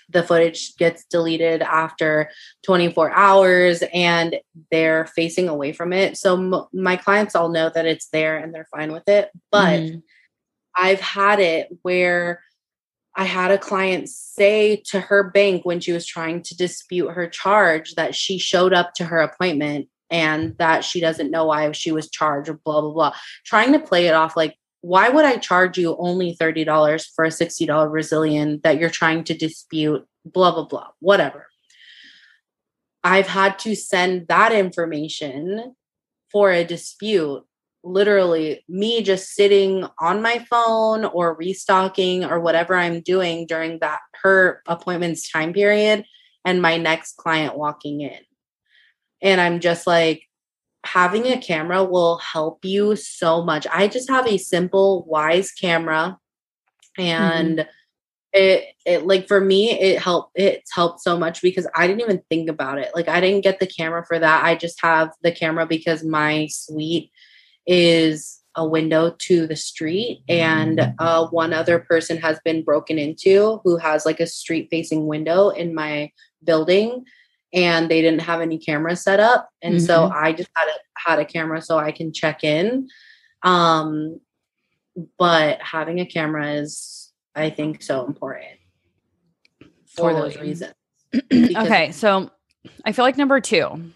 [0.09, 2.29] the footage gets deleted after
[2.63, 4.39] 24 hours and
[4.71, 6.17] they're facing away from it.
[6.17, 9.29] So m- my clients all know that it's there and they're fine with it.
[9.51, 10.03] But mm.
[10.75, 12.41] I've had it where
[13.15, 17.27] I had a client say to her bank when she was trying to dispute her
[17.27, 21.91] charge that she showed up to her appointment and that she doesn't know why she
[21.91, 23.13] was charged or blah blah blah
[23.45, 24.55] trying to play it off like
[24.85, 29.33] why would I charge you only $30 for a $60 Brazilian that you're trying to
[29.33, 30.05] dispute?
[30.23, 31.47] Blah, blah, blah, whatever.
[33.03, 35.73] I've had to send that information
[36.31, 37.43] for a dispute.
[37.83, 44.01] Literally, me just sitting on my phone or restocking or whatever I'm doing during that
[44.21, 46.05] her appointment's time period,
[46.45, 48.19] and my next client walking in.
[49.19, 50.21] And I'm just like,
[50.85, 53.65] having a camera will help you so much.
[53.71, 56.17] I just have a simple Wyze camera
[56.97, 57.69] and mm-hmm.
[58.33, 62.21] it it like for me it helped it's helped so much because I didn't even
[62.29, 62.91] think about it.
[62.93, 64.45] Like I didn't get the camera for that.
[64.45, 67.11] I just have the camera because my suite
[67.65, 73.59] is a window to the street and uh, one other person has been broken into
[73.65, 76.09] who has like a street facing window in my
[76.43, 77.03] building
[77.53, 79.49] and they didn't have any cameras set up.
[79.61, 79.85] And mm-hmm.
[79.85, 80.77] so i just had a,
[81.09, 82.89] had a camera so i can check in.
[83.43, 84.19] Um
[85.17, 88.59] but having a camera is i think so important
[89.87, 90.29] for totally.
[90.29, 90.73] those reasons
[91.57, 92.29] okay so
[92.85, 93.91] i feel like number two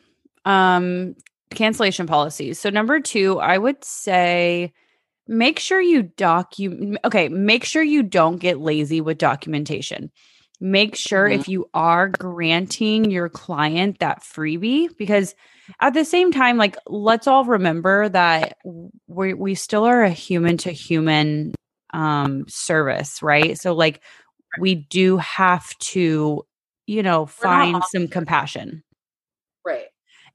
[0.46, 1.16] um
[1.52, 4.72] cancellation policies so number two i would say
[5.28, 10.12] make sure you document okay make sure you don't get lazy with documentation
[10.60, 11.40] make sure mm-hmm.
[11.40, 15.36] if you are granting your client that freebie because
[15.80, 18.58] at the same time like let's all remember that
[19.08, 21.54] we we still are a human to human
[21.94, 23.58] um service right?
[23.58, 24.02] So like
[24.60, 26.46] we do have to
[26.88, 28.84] you know find some compassion.
[29.66, 29.88] Right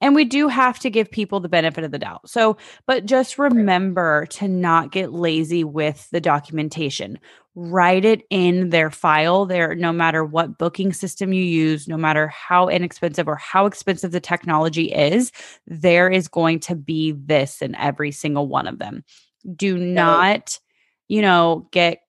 [0.05, 2.29] and we do have to give people the benefit of the doubt.
[2.29, 7.19] So, but just remember to not get lazy with the documentation.
[7.55, 12.29] Write it in their file there, no matter what booking system you use, no matter
[12.29, 15.33] how inexpensive or how expensive the technology is,
[15.67, 19.05] there is going to be this in every single one of them.
[19.57, 20.61] Do not,
[21.09, 22.01] you know, get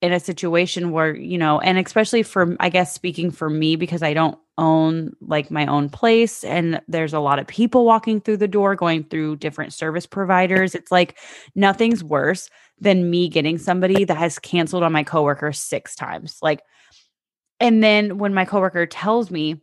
[0.00, 4.02] in a situation where, you know, and especially for, I guess, speaking for me, because
[4.02, 8.36] I don't own like my own place and there's a lot of people walking through
[8.36, 10.74] the door going through different service providers.
[10.74, 11.16] It's like
[11.54, 16.62] nothing's worse than me getting somebody that has canceled on my coworker 6 times like
[17.60, 19.60] and then when my coworker tells me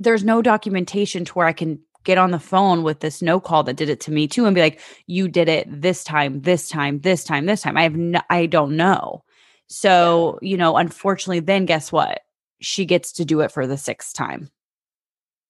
[0.00, 3.62] there's no documentation to where I can get on the phone with this no call
[3.64, 6.68] that did it to me too and be like you did it this time this
[6.68, 7.76] time this time this time.
[7.76, 9.22] I have no, I don't know
[9.68, 12.20] so you know unfortunately then guess what
[12.60, 14.50] she gets to do it for the sixth time.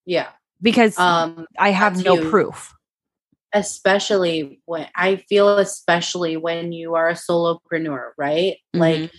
[0.06, 0.28] Yeah.
[0.60, 2.30] Because um, I have no you.
[2.30, 2.74] proof.
[3.52, 8.56] Especially when I feel, especially when you are a solopreneur, right?
[8.74, 8.80] Mm-hmm.
[8.80, 9.10] Like,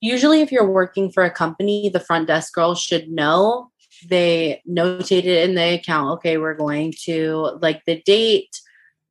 [0.00, 3.70] usually, if you're working for a company, the front desk girl should know.
[4.08, 8.60] They notated in the account, okay, we're going to like the date,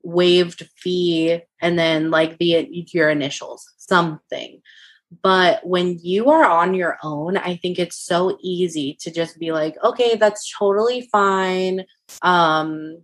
[0.03, 4.61] waived fee, and then like the your initials, something.
[5.21, 9.51] But when you are on your own, I think it's so easy to just be
[9.51, 11.85] like, okay, that's totally fine.
[12.21, 13.03] Um,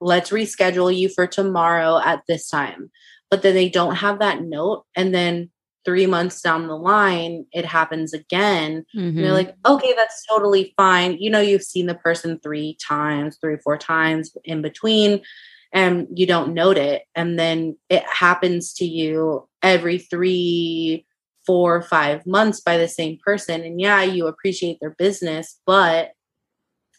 [0.00, 2.90] let's reschedule you for tomorrow at this time.
[3.30, 4.84] But then they don't have that note.
[4.94, 5.50] And then
[5.84, 8.84] three months down the line, it happens again.
[8.94, 9.18] Mm-hmm.
[9.18, 11.16] you're like, okay, that's totally fine.
[11.18, 15.22] You know, you've seen the person three times, three, four times in between,
[15.72, 17.02] and you don't note it.
[17.14, 21.06] And then it happens to you every three,
[21.46, 23.62] four, or five months by the same person.
[23.62, 26.12] And yeah, you appreciate their business, but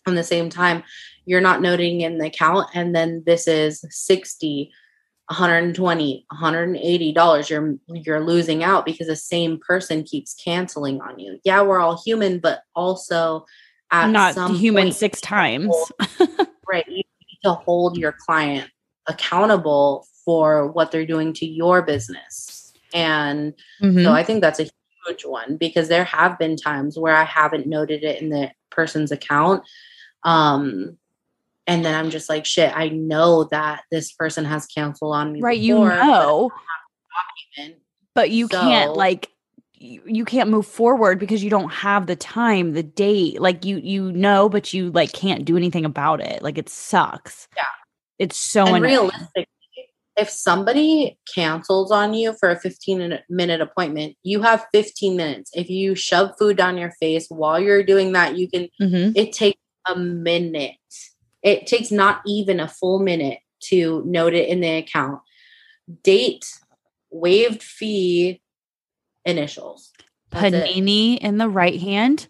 [0.05, 0.83] on the same time,
[1.25, 2.67] you're not noting in the account.
[2.73, 4.71] And then this is 60
[5.29, 11.39] 120 180 dollars you're you're losing out because the same person keeps canceling on you
[11.45, 13.45] yeah we're all human but also
[13.89, 18.69] at not human point, six times hold, right you need to hold your client
[19.07, 22.52] accountable for what they're doing to your business
[22.93, 24.03] and mm-hmm.
[24.03, 24.69] so i think that's a
[25.07, 29.11] huge one because there have been times where i haven't noted it in the person's
[29.11, 29.63] account
[30.23, 30.97] um
[31.65, 35.41] and then I'm just like, shit, I know that this person has canceled on me.
[35.41, 36.51] Right, before, you know.
[37.55, 37.75] But,
[38.15, 39.29] but you so, can't like
[39.75, 43.41] you can't move forward because you don't have the time, the date.
[43.41, 46.41] Like you you know, but you like can't do anything about it.
[46.41, 47.47] Like it sucks.
[47.55, 47.63] Yeah.
[48.19, 49.47] It's so and realistic.
[50.16, 55.51] If somebody cancels on you for a 15 minute appointment, you have 15 minutes.
[55.55, 59.18] If you shove food down your face while you're doing that, you can mm-hmm.
[59.18, 60.76] it takes a minute
[61.43, 65.20] it takes not even a full minute to note it in the account.
[66.01, 66.45] Date,
[67.11, 68.41] waived fee,
[69.26, 69.91] initials.
[70.32, 71.22] That's Panini it.
[71.22, 72.28] in the right hand,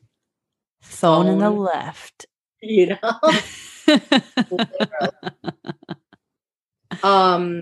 [0.82, 2.26] phone, phone in the left.
[2.62, 3.20] You know?
[7.04, 7.62] um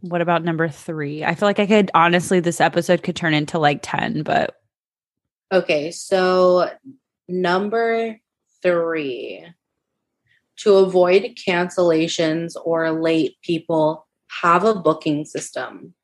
[0.00, 1.24] what about number three?
[1.24, 4.56] I feel like I could honestly, this episode could turn into like 10, but.
[5.52, 5.90] Okay.
[5.90, 6.70] So,
[7.28, 8.16] number
[8.62, 9.44] three
[10.58, 14.06] to avoid cancellations or late people,
[14.42, 15.94] have a booking system.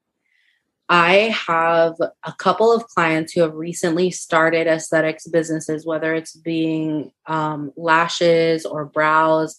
[0.88, 7.10] I have a couple of clients who have recently started aesthetics businesses, whether it's being
[7.26, 9.56] um, lashes or brows,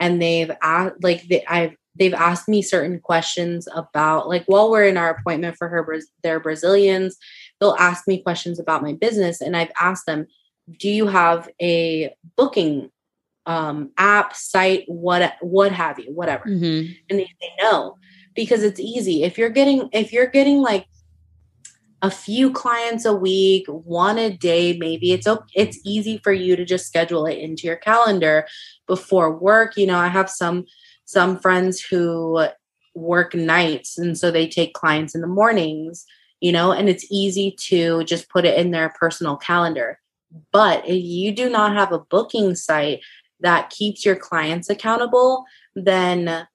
[0.00, 4.86] and they've asked, like they, I've they've asked me certain questions about like while we're
[4.86, 5.86] in our appointment for her
[6.24, 7.16] they're Brazilians,
[7.60, 10.26] they'll ask me questions about my business, and I've asked them,
[10.80, 12.90] "Do you have a booking
[13.46, 16.44] um, app, site, what what have you, whatever.
[16.44, 16.92] Mm-hmm.
[17.08, 17.96] And they say no
[18.34, 19.22] because it's easy.
[19.22, 20.86] If you're getting if you're getting like
[22.02, 25.44] a few clients a week, one a day, maybe it's okay.
[25.54, 28.46] It's easy for you to just schedule it into your calendar
[28.86, 29.76] before work.
[29.76, 30.64] You know, I have some
[31.10, 32.46] some friends who
[32.94, 36.04] work nights and so they take clients in the mornings,
[36.40, 39.98] you know, and it's easy to just put it in their personal calendar.
[40.52, 43.00] But if you do not have a booking site
[43.40, 45.44] that keeps your clients accountable,
[45.74, 46.46] then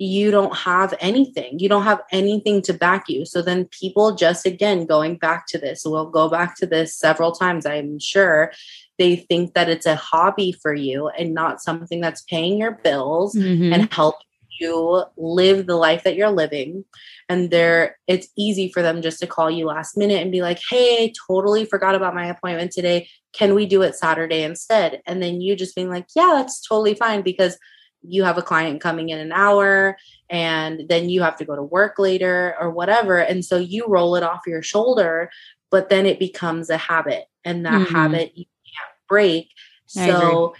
[0.00, 1.58] you don't have anything.
[1.58, 3.26] You don't have anything to back you.
[3.26, 7.32] So then people just again going back to this, we'll go back to this several
[7.32, 8.50] times, I'm sure.
[8.98, 13.34] They think that it's a hobby for you and not something that's paying your bills
[13.34, 13.74] mm-hmm.
[13.74, 14.16] and help
[14.58, 16.84] you live the life that you're living
[17.28, 20.60] and they're it's easy for them just to call you last minute and be like
[20.68, 25.40] hey totally forgot about my appointment today can we do it saturday instead and then
[25.40, 27.56] you just being like yeah that's totally fine because
[28.02, 29.96] you have a client coming in an hour
[30.30, 34.16] and then you have to go to work later or whatever and so you roll
[34.16, 35.30] it off your shoulder
[35.70, 37.94] but then it becomes a habit and that mm-hmm.
[37.94, 39.48] habit you can't break
[39.86, 40.54] so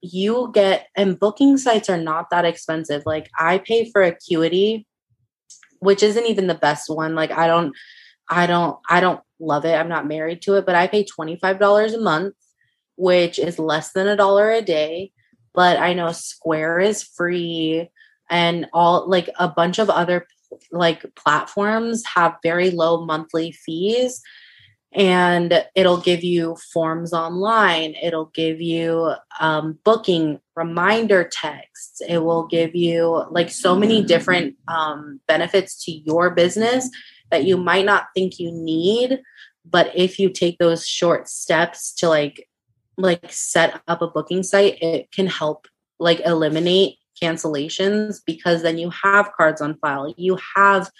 [0.00, 3.02] you get and booking sites are not that expensive.
[3.06, 4.86] Like I pay for Acuity,
[5.80, 7.14] which isn't even the best one.
[7.14, 7.74] Like I don't
[8.28, 9.74] I don't I don't love it.
[9.74, 12.34] I'm not married to it, but I pay $25 a month,
[12.96, 15.12] which is less than a dollar a day.
[15.54, 17.88] But I know Square is free
[18.30, 20.26] and all like a bunch of other
[20.72, 24.22] like platforms have very low monthly fees
[24.92, 27.94] and it'll give you forms online.
[28.02, 32.00] It'll give you um, booking reminder texts.
[32.08, 36.88] It will give you like so many different um, benefits to your business
[37.30, 39.20] that you might not think you need
[39.70, 42.47] but if you take those short steps to like
[42.98, 45.66] like set up a booking site it can help
[45.98, 50.90] like eliminate cancellations because then you have cards on file you have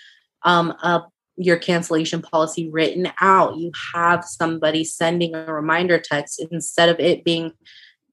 [0.45, 1.03] um, a
[1.39, 3.57] your cancellation policy written out.
[3.57, 7.53] You have somebody sending a reminder text instead of it being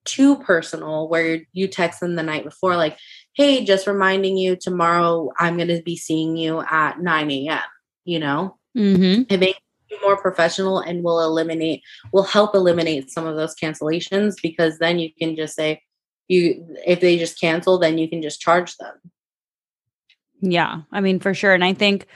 [0.04, 2.96] too personal where you text them the night before, like,
[3.34, 7.60] hey, just reminding you tomorrow I'm going to be seeing you at 9 a.m.
[8.04, 9.22] You know, mm-hmm.
[9.28, 9.58] it makes
[10.02, 11.82] more professional and will eliminate,
[12.12, 15.82] will help eliminate some of those cancellations because then you can just say,
[16.28, 18.94] you, if they just cancel, then you can just charge them.
[20.40, 20.82] Yeah.
[20.92, 21.54] I mean, for sure.
[21.54, 22.06] And I think,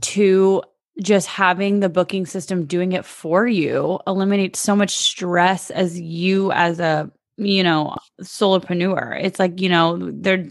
[0.00, 0.62] to
[1.00, 6.52] just having the booking system doing it for you eliminates so much stress as you
[6.52, 10.46] as a you know solopreneur it's like you know there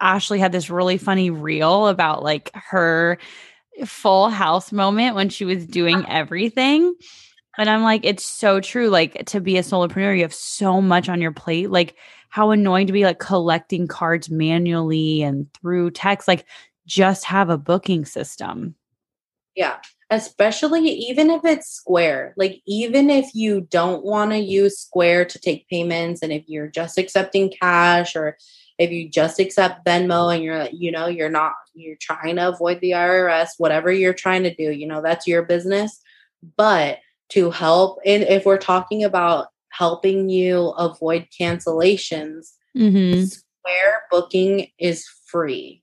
[0.00, 3.18] ashley had this really funny reel about like her
[3.86, 6.06] full house moment when she was doing uh-huh.
[6.08, 6.94] everything
[7.58, 11.08] and i'm like it's so true like to be a solopreneur you have so much
[11.08, 11.96] on your plate like
[12.28, 16.44] how annoying to be like collecting cards manually and through text like
[16.86, 18.74] just have a booking system
[19.54, 19.76] yeah
[20.12, 22.34] especially even if it's Square.
[22.36, 26.68] Like, even if you don't want to use Square to take payments and if you're
[26.68, 28.36] just accepting cash or
[28.78, 32.80] if you just accept Venmo and you're, you know, you're not, you're trying to avoid
[32.80, 36.00] the IRS, whatever you're trying to do, you know, that's your business.
[36.56, 36.98] But
[37.30, 43.24] to help, and if we're talking about helping you avoid cancellations, mm-hmm.
[43.24, 45.82] Square booking is free.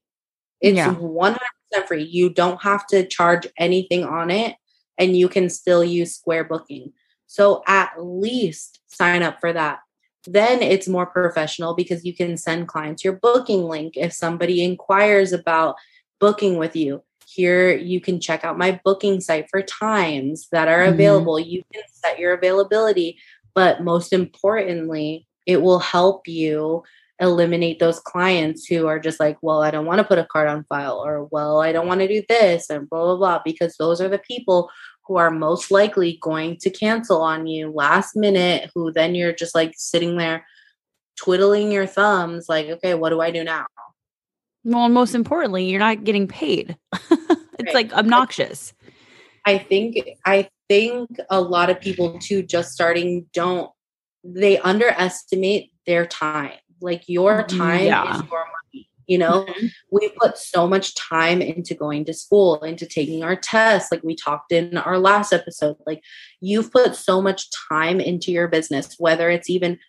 [0.59, 0.91] It's yeah.
[0.91, 2.03] 100 free.
[2.03, 4.55] You don't have to charge anything on it
[4.97, 6.91] and you can still use Square Booking.
[7.27, 9.79] So at least sign up for that.
[10.28, 13.93] Then it's more professional because you can send clients your booking link.
[13.95, 15.76] If somebody inquires about
[16.20, 20.84] booking with you, here you can check out my booking site for times that are
[20.84, 20.93] mm-hmm.
[20.93, 21.39] available.
[21.39, 23.17] You can set your availability,
[23.53, 26.84] but most importantly, it will help you
[27.22, 30.47] eliminate those clients who are just like, well, I don't want to put a card
[30.47, 33.76] on file, or well, I don't want to do this, and blah, blah, blah, because
[33.78, 34.70] those are the people
[35.10, 39.55] who are most likely going to cancel on you last minute, who then you're just
[39.55, 40.45] like sitting there
[41.18, 43.66] twiddling your thumbs, like, okay, what do I do now?
[44.64, 46.78] Well, most importantly, you're not getting paid.
[46.93, 47.12] it's
[47.60, 47.74] right.
[47.74, 48.72] like obnoxious.
[49.47, 53.72] I think I think a lot of people too just starting don't
[54.24, 56.51] they underestimate their time
[56.82, 58.03] like your mm, time yeah.
[58.12, 58.59] is your money.
[59.10, 59.68] You know, mm-hmm.
[59.91, 64.16] we put so much time into going to school, into taking our tests, like we
[64.16, 65.78] talked in our last episode.
[65.88, 66.03] Like
[66.41, 69.80] you've put so much time into your business, whether it's even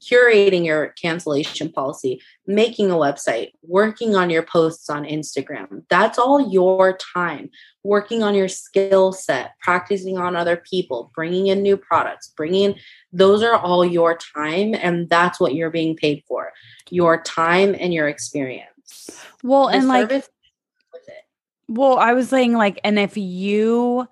[0.00, 5.84] curating your cancellation policy, making a website, working on your posts on Instagram.
[5.90, 7.50] That's all your time.
[7.84, 12.74] Working on your skill set, practicing on other people, bringing in new products, bringing in
[13.12, 16.52] those are all your time and that's what you're being paid for.
[16.90, 19.24] Your time and your experience.
[19.42, 20.24] Well, the and like
[21.68, 24.08] Well, I was saying like and if you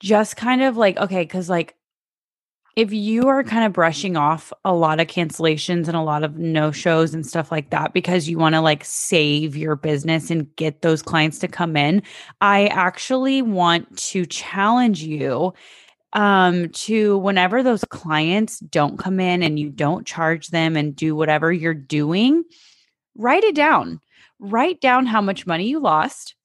[0.00, 1.75] just kind of like okay, cuz like
[2.76, 6.36] if you are kind of brushing off a lot of cancellations and a lot of
[6.36, 10.54] no shows and stuff like that because you want to like save your business and
[10.56, 12.02] get those clients to come in,
[12.42, 15.54] I actually want to challenge you
[16.12, 21.16] um to whenever those clients don't come in and you don't charge them and do
[21.16, 22.44] whatever you're doing,
[23.16, 24.00] write it down.
[24.38, 26.35] Write down how much money you lost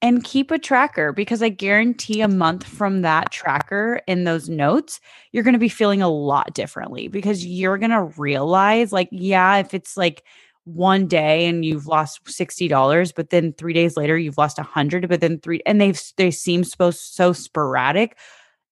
[0.00, 5.00] and keep a tracker because I guarantee a month from that tracker in those notes,
[5.32, 9.56] you're going to be feeling a lot differently because you're going to realize, like, yeah,
[9.56, 10.22] if it's like
[10.64, 15.08] one day and you've lost $60, but then three days later you've lost a hundred,
[15.08, 18.16] but then three, and they've, they seem supposed so sporadic.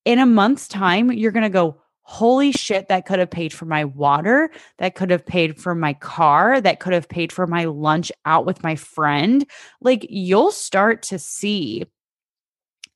[0.05, 3.65] In a month's time, you're going to go, holy shit, that could have paid for
[3.65, 4.49] my water,
[4.79, 8.47] that could have paid for my car, that could have paid for my lunch out
[8.47, 9.45] with my friend.
[9.81, 11.85] Like you'll start to see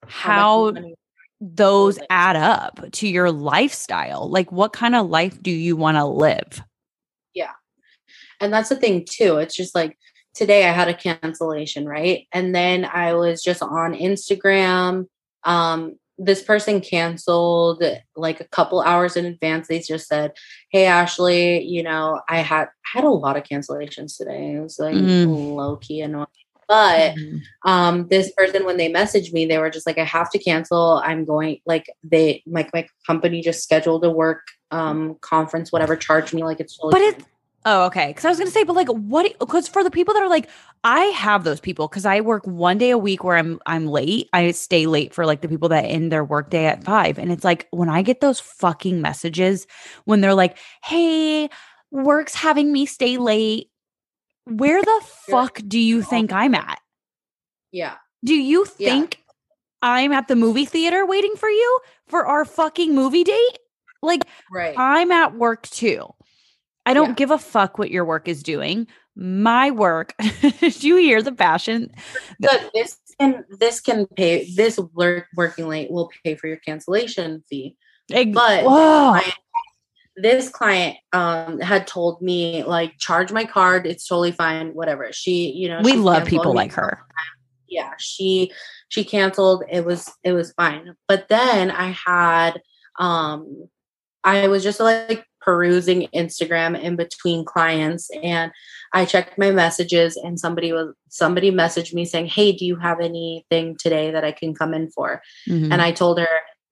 [0.07, 0.83] how, how
[1.41, 4.31] those add up to your lifestyle.
[4.31, 6.63] Like what kind of life do you want to live?
[7.35, 7.53] Yeah.
[8.39, 9.39] And that's the thing too.
[9.39, 9.99] It's just like
[10.35, 12.29] today I had a cancellation, right?
[12.31, 15.07] And then I was just on Instagram
[15.43, 17.83] um this person canceled
[18.15, 19.69] like a couple hours in advance.
[19.69, 20.33] They just said,
[20.71, 24.55] "Hey Ashley, you know, I had had a lot of cancellations today.
[24.55, 25.55] It was like mm.
[25.55, 26.27] low key annoying."
[26.69, 27.69] But mm-hmm.
[27.69, 31.03] um, this person, when they messaged me, they were just like, "I have to cancel.
[31.05, 35.97] I'm going." Like they, like my company just scheduled a work um conference, whatever.
[35.97, 36.77] Charged me like it's.
[36.77, 37.30] Totally but it's
[37.67, 38.09] Oh, okay.
[38.09, 39.39] Because I was gonna say, but like, what?
[39.39, 40.49] Because for the people that are like,
[40.83, 44.31] I have those people because I work one day a week where I'm I'm late.
[44.33, 47.31] I stay late for like the people that end their work day at five, and
[47.31, 49.67] it's like when I get those fucking messages
[50.07, 51.51] when they're like, "Hey,
[51.91, 53.69] work's having me stay late."
[54.47, 56.81] Where the fuck do you think I'm at?
[57.73, 57.97] Yeah.
[58.25, 59.33] Do you think yeah.
[59.83, 63.59] I'm at the movie theater waiting for you for our fucking movie date?
[64.03, 64.75] Like, right.
[64.79, 66.15] I'm at work too.
[66.91, 67.15] I don't yeah.
[67.15, 68.89] give a fuck what your work is doing.
[69.15, 70.13] My work.
[70.61, 71.93] Do you hear the passion?
[72.41, 74.81] But this can this can pay this
[75.37, 77.77] working late will pay for your cancellation fee.
[78.09, 79.35] But client,
[80.17, 85.13] this client um had told me like charge my card, it's totally fine, whatever.
[85.13, 87.07] She, you know, we love people like her.
[87.69, 88.51] yeah, she
[88.89, 89.63] she canceled.
[89.71, 90.97] It was it was fine.
[91.07, 92.61] But then I had
[92.99, 93.69] um
[94.25, 98.53] I was just like perusing Instagram in between clients and
[98.93, 103.01] I checked my messages and somebody was somebody messaged me saying, "Hey, do you have
[103.01, 105.73] anything today that I can come in for?" Mm-hmm.
[105.73, 106.29] And I told her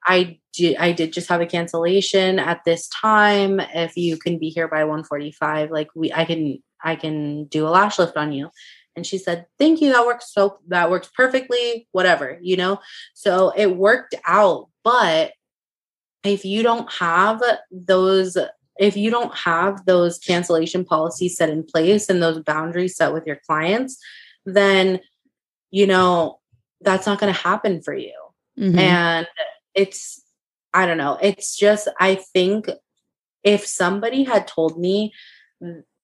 [0.06, 3.60] I did I did just have a cancellation at this time.
[3.60, 7.70] If you can be here by 145, like we I can I can do a
[7.70, 8.50] lash lift on you.
[8.96, 9.92] And she said, Thank you.
[9.92, 12.80] That works so that works perfectly, whatever, you know?
[13.14, 14.68] So it worked out.
[14.82, 15.32] But
[16.24, 17.40] if you don't have
[17.70, 18.36] those
[18.78, 23.26] if you don't have those cancellation policies set in place and those boundaries set with
[23.26, 23.98] your clients,
[24.46, 25.00] then
[25.70, 26.40] you know
[26.80, 28.14] that's not going to happen for you.
[28.58, 28.78] Mm-hmm.
[28.78, 29.26] And
[29.74, 30.22] it's
[30.72, 32.68] I don't know, it's just I think
[33.42, 35.12] if somebody had told me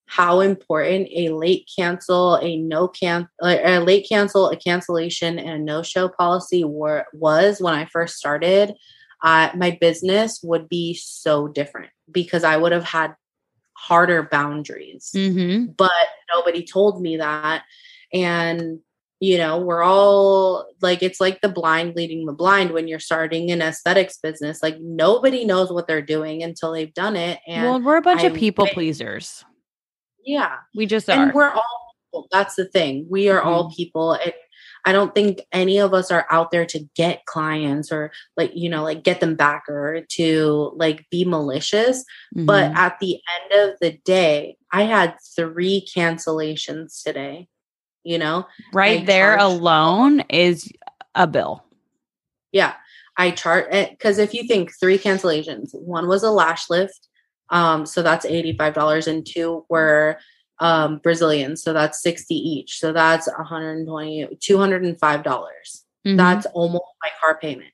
[0.06, 5.58] how important a late cancel, a no can, a late cancel, a cancellation, and a
[5.58, 8.74] no show policy were was when I first started,
[9.24, 13.14] uh, my business would be so different because I would have had
[13.72, 15.10] harder boundaries.
[15.14, 15.72] Mm-hmm.
[15.76, 15.90] But
[16.32, 17.62] nobody told me that.
[18.12, 18.80] And,
[19.20, 23.50] you know, we're all like, it's like the blind leading the blind when you're starting
[23.50, 24.62] an aesthetics business.
[24.62, 27.40] Like, nobody knows what they're doing until they've done it.
[27.48, 29.42] And well, we're a bunch I, of people pleasers.
[30.22, 30.56] Yeah.
[30.76, 31.12] We just are.
[31.12, 32.28] And we're all people.
[32.30, 33.06] That's the thing.
[33.08, 33.48] We are mm-hmm.
[33.48, 34.12] all people.
[34.12, 34.34] And
[34.84, 38.68] I don't think any of us are out there to get clients or like, you
[38.68, 42.04] know, like get them back or to like be malicious.
[42.36, 42.46] Mm-hmm.
[42.46, 47.48] But at the end of the day, I had three cancellations today,
[48.02, 48.46] you know?
[48.72, 50.70] Right I there alone is
[51.14, 51.64] a bill.
[52.52, 52.74] Yeah.
[53.16, 57.08] I chart it because if you think three cancellations, one was a lash lift.
[57.50, 60.18] Um, so that's $85 and two were
[60.58, 61.62] um, Brazilians.
[61.62, 62.78] So that's 60 each.
[62.78, 65.22] So that's 120, 205.
[65.22, 66.16] dollars mm-hmm.
[66.16, 67.72] That's almost my car payment.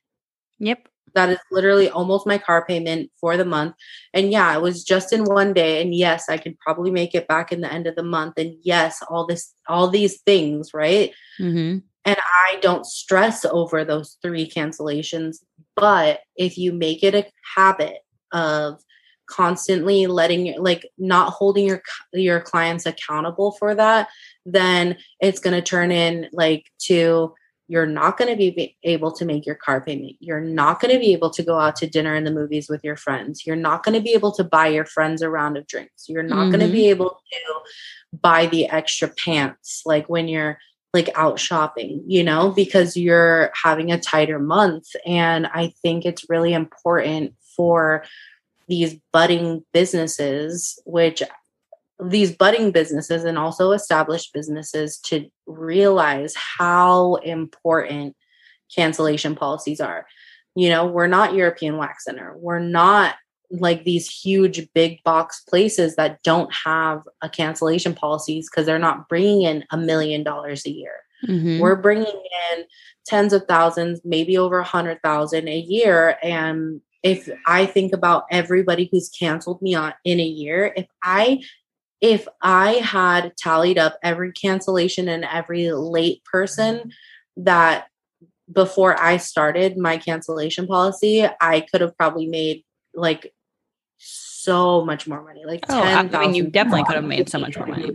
[0.59, 0.87] Yep.
[1.13, 3.75] That is literally almost my car payment for the month.
[4.13, 5.81] And yeah, it was just in one day.
[5.81, 8.35] And yes, I could probably make it back in the end of the month.
[8.37, 11.11] And yes, all this, all these things, right?
[11.39, 11.79] Mm-hmm.
[12.05, 15.37] And I don't stress over those three cancellations.
[15.75, 17.25] But if you make it a
[17.55, 17.99] habit
[18.31, 18.81] of
[19.31, 21.81] constantly letting like not holding your
[22.13, 24.09] your clients accountable for that
[24.45, 27.33] then it's going to turn in like to
[27.67, 30.99] you're not going to be able to make your car payment you're not going to
[30.99, 33.83] be able to go out to dinner and the movies with your friends you're not
[33.83, 36.51] going to be able to buy your friends a round of drinks you're not mm-hmm.
[36.51, 40.57] going to be able to buy the extra pants like when you're
[40.93, 44.87] like out shopping, you know, because you're having a tighter month.
[45.05, 48.03] And I think it's really important for
[48.67, 51.23] these budding businesses, which
[52.03, 58.15] these budding businesses and also established businesses to realize how important
[58.73, 60.05] cancellation policies are.
[60.55, 62.35] You know, we're not European Wax Center.
[62.37, 63.15] We're not
[63.51, 69.09] like these huge big box places that don't have a cancellation policies because they're not
[69.09, 70.95] bringing in a million dollars a year.
[71.27, 71.59] Mm-hmm.
[71.59, 72.63] We're bringing in
[73.05, 78.25] tens of thousands, maybe over a hundred thousand a year, and if I think about
[78.29, 81.41] everybody who's canceled me on in a year, if I
[81.99, 86.91] if I had tallied up every cancellation and every late person
[87.37, 87.87] that
[88.51, 93.31] before I started my cancellation policy, I could have probably made like
[93.97, 95.43] so much more money.
[95.45, 97.91] Like oh, 10, I mean, you definitely could have made so much more money.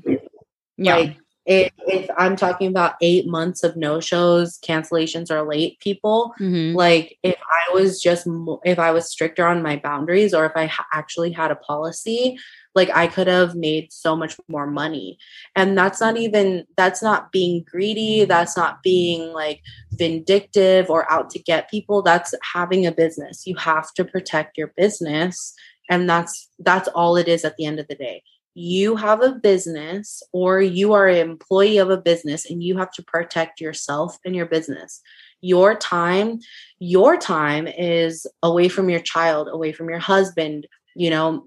[0.76, 0.96] Yeah.
[0.96, 1.16] Like
[1.47, 6.76] if, if I'm talking about eight months of no shows, cancellations, or late people, mm-hmm.
[6.76, 8.26] like if I was just,
[8.64, 12.36] if I was stricter on my boundaries or if I ha- actually had a policy,
[12.74, 15.18] like I could have made so much more money.
[15.55, 18.24] And that's not even, that's not being greedy.
[18.24, 22.03] That's not being like vindictive or out to get people.
[22.03, 23.47] That's having a business.
[23.47, 25.55] You have to protect your business.
[25.88, 28.24] And that's, that's all it is at the end of the day
[28.59, 32.90] you have a business or you are an employee of a business and you have
[32.90, 35.02] to protect yourself and your business.
[35.42, 36.40] Your time
[36.78, 40.66] your time is away from your child away from your husband.
[40.94, 41.44] You know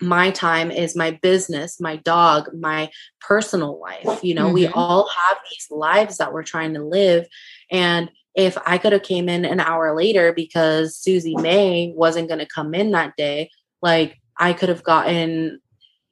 [0.00, 2.90] my time is my business my dog my
[3.20, 4.24] personal life.
[4.24, 4.54] You know mm-hmm.
[4.54, 7.24] we all have these lives that we're trying to live.
[7.70, 12.38] And if i could have came in an hour later because susie may wasn't going
[12.38, 13.50] to come in that day
[13.80, 15.58] like i could have gotten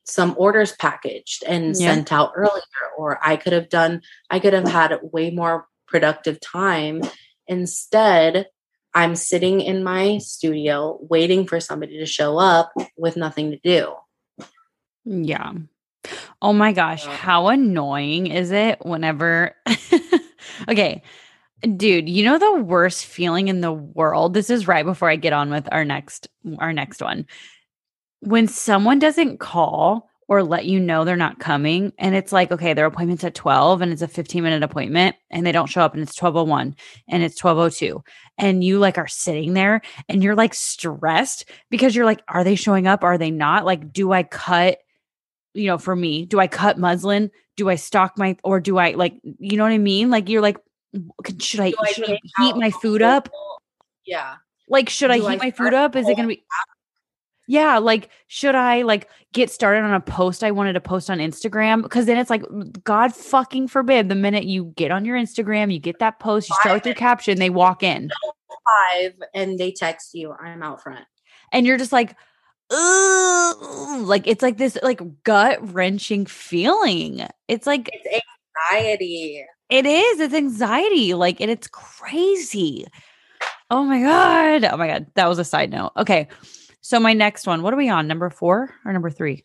[0.07, 1.93] some orders packaged and yeah.
[1.93, 2.63] sent out earlier
[2.97, 4.01] or i could have done
[4.31, 7.03] i could have had way more productive time
[7.47, 8.47] instead
[8.95, 13.93] i'm sitting in my studio waiting for somebody to show up with nothing to do
[15.05, 15.53] yeah
[16.41, 19.55] oh my gosh how annoying is it whenever
[20.69, 21.03] okay.
[21.63, 24.35] Dude, you know the worst feeling in the world?
[24.35, 26.29] This is right before I get on with our next
[26.59, 27.27] our next one.
[28.21, 32.75] When someone doesn't call or let you know they're not coming and it's like okay
[32.75, 35.95] their appointment's at 12 and it's a 15 minute appointment and they don't show up
[35.95, 36.75] and it's 1201
[37.09, 38.03] and it's 1202
[38.39, 42.55] and you like are sitting there and you're like stressed because you're like are they
[42.55, 43.05] showing up?
[43.05, 43.65] Are they not?
[43.65, 44.79] Like do i cut
[45.55, 47.31] you know for me do i cut muslin?
[47.57, 50.11] Do i stock my or do i like you know what i mean?
[50.11, 50.59] Like you're like
[51.39, 53.29] should i, should I heat my food up?
[54.05, 54.37] yeah.
[54.69, 55.95] Like should do i heat I my food up?
[55.95, 56.45] Is it gonna be
[57.47, 61.19] yeah, like should I like get started on a post I wanted to post on
[61.19, 61.83] Instagram?
[61.83, 62.43] Because then it's like
[62.85, 66.57] God fucking forbid the minute you get on your Instagram, you get that post, you
[66.61, 68.11] start with your caption, they walk in.
[68.93, 71.05] Five and they text you, I'm out front.
[71.53, 72.17] And you're just like,
[72.71, 77.27] Ugh, like it's like this like gut wrenching feeling.
[77.47, 78.25] It's like it's
[78.73, 79.45] anxiety.
[79.69, 80.21] It is.
[80.21, 81.15] It's anxiety.
[81.15, 82.87] Like, and it's crazy.
[83.71, 84.65] Oh my God.
[84.65, 85.07] Oh my God.
[85.15, 85.93] That was a side note.
[85.97, 86.29] Okay.
[86.87, 88.07] So my next one, what are we on?
[88.07, 89.45] Number four or number three?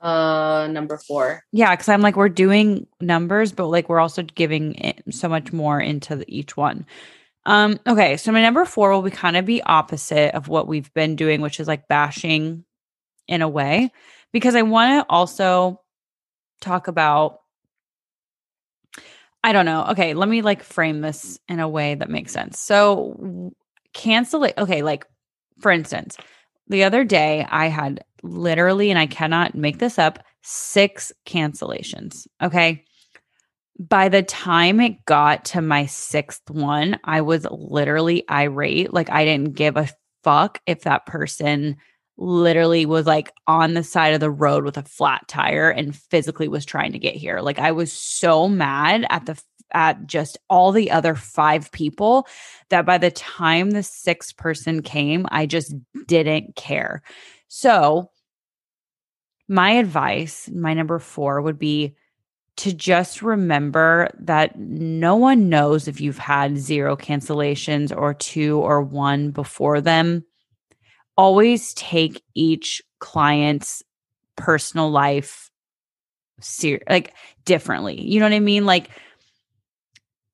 [0.00, 1.42] Uh, number four.
[1.50, 5.80] Yeah, because I'm like we're doing numbers, but like we're also giving so much more
[5.80, 6.86] into the, each one.
[7.46, 10.94] Um, okay, so my number four will be kind of be opposite of what we've
[10.94, 12.64] been doing, which is like bashing
[13.26, 13.90] in a way,
[14.32, 15.80] because I want to also
[16.60, 17.40] talk about.
[19.42, 19.86] I don't know.
[19.90, 22.60] Okay, let me like frame this in a way that makes sense.
[22.60, 23.52] So
[23.98, 24.54] cancel it.
[24.56, 25.04] Okay, like
[25.60, 26.16] for instance,
[26.68, 32.26] the other day I had literally, and I cannot make this up, six cancellations.
[32.42, 32.84] Okay.
[33.78, 38.92] By the time it got to my sixth one, I was literally irate.
[38.92, 39.88] Like I didn't give a
[40.24, 41.76] fuck if that person
[42.16, 46.48] literally was like on the side of the road with a flat tire and physically
[46.48, 47.40] was trying to get here.
[47.40, 49.40] Like I was so mad at the
[49.72, 52.26] at just all the other five people
[52.70, 55.74] that by the time the sixth person came, I just
[56.06, 57.02] didn't care.
[57.48, 58.10] So,
[59.48, 61.96] my advice, my number four would be
[62.58, 68.82] to just remember that no one knows if you've had zero cancellations or two or
[68.82, 70.24] one before them.
[71.16, 73.82] Always take each client's
[74.36, 75.50] personal life
[76.40, 77.14] ser- like
[77.44, 78.00] differently.
[78.02, 78.66] You know what I mean?
[78.66, 78.90] Like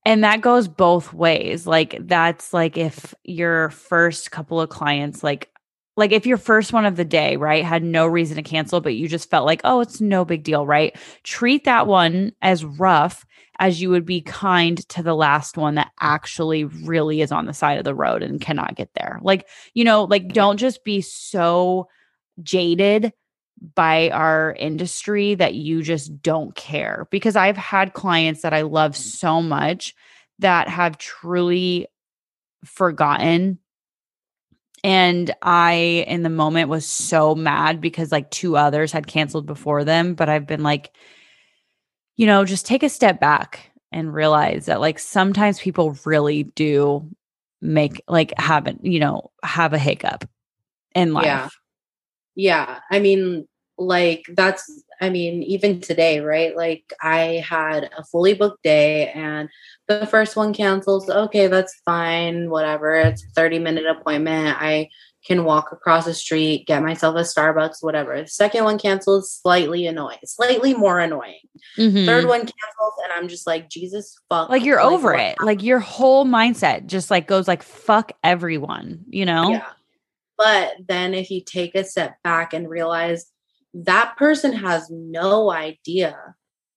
[0.05, 1.67] and that goes both ways.
[1.67, 5.51] Like that's like if your first couple of clients like
[5.97, 8.97] like if your first one of the day right had no reason to cancel but
[8.97, 10.97] you just felt like oh it's no big deal right?
[11.23, 13.25] Treat that one as rough
[13.61, 17.55] as you would be kind to the last one that actually really is on the
[17.55, 19.19] side of the road and cannot get there.
[19.23, 21.89] Like you know like don't just be so
[22.43, 23.13] jaded
[23.75, 27.07] by our industry that you just don't care.
[27.11, 29.95] Because I've had clients that I love so much
[30.41, 31.87] that have truly
[32.65, 33.59] forgotten.
[34.83, 39.85] And I in the moment was so mad because like two others had canceled before
[39.85, 40.15] them.
[40.15, 40.93] But I've been like
[42.17, 47.09] you know just take a step back and realize that like sometimes people really do
[47.63, 50.29] make like haven't you know have a hiccup
[50.95, 51.25] in life.
[51.25, 51.49] Yeah
[52.35, 52.81] yeah.
[52.91, 53.47] I mean
[53.77, 56.57] like that's i mean even today right?
[56.57, 59.49] Like i had a fully booked day and
[59.89, 64.89] the first one cancels okay that's fine whatever it's a 30 minute appointment i
[65.27, 68.21] can walk across the street get myself a starbucks whatever.
[68.21, 71.41] The second one cancels slightly annoying slightly more annoying.
[71.77, 72.07] Mm-hmm.
[72.07, 74.51] third one cancels and i'm just like jesus fuck.
[74.51, 75.37] Like you're like, over it.
[75.41, 79.51] like your whole mindset just like goes like fuck everyone you know?
[79.51, 79.67] Yeah.
[80.37, 83.27] But then if you take a step back and realize
[83.75, 86.35] that person has no idea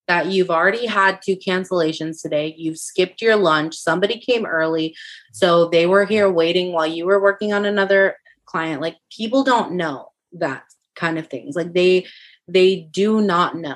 [0.08, 2.56] that you've already had two cancellations today.
[2.58, 3.76] You've skipped your lunch.
[3.76, 4.96] Somebody came early.
[5.34, 8.82] So they were here waiting while you were working on another client.
[8.82, 10.64] Like people don't know that
[10.96, 11.56] kind of things.
[11.56, 12.08] Like they
[12.48, 13.76] they do not know.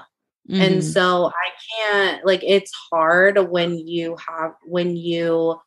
[0.50, 0.62] Mm-hmm.
[0.62, 5.60] And so I can't like it's hard when you have when you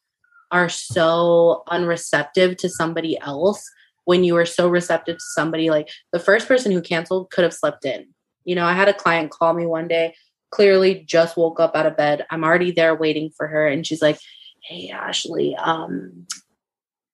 [0.50, 3.70] are so unreceptive to somebody else
[4.04, 7.54] when you were so receptive to somebody like the first person who canceled could have
[7.54, 8.06] slept in.
[8.44, 10.14] You know i had a client call me one day
[10.50, 12.24] clearly just woke up out of bed.
[12.30, 14.18] I'm already there waiting for her and she's like
[14.62, 16.26] hey ashley um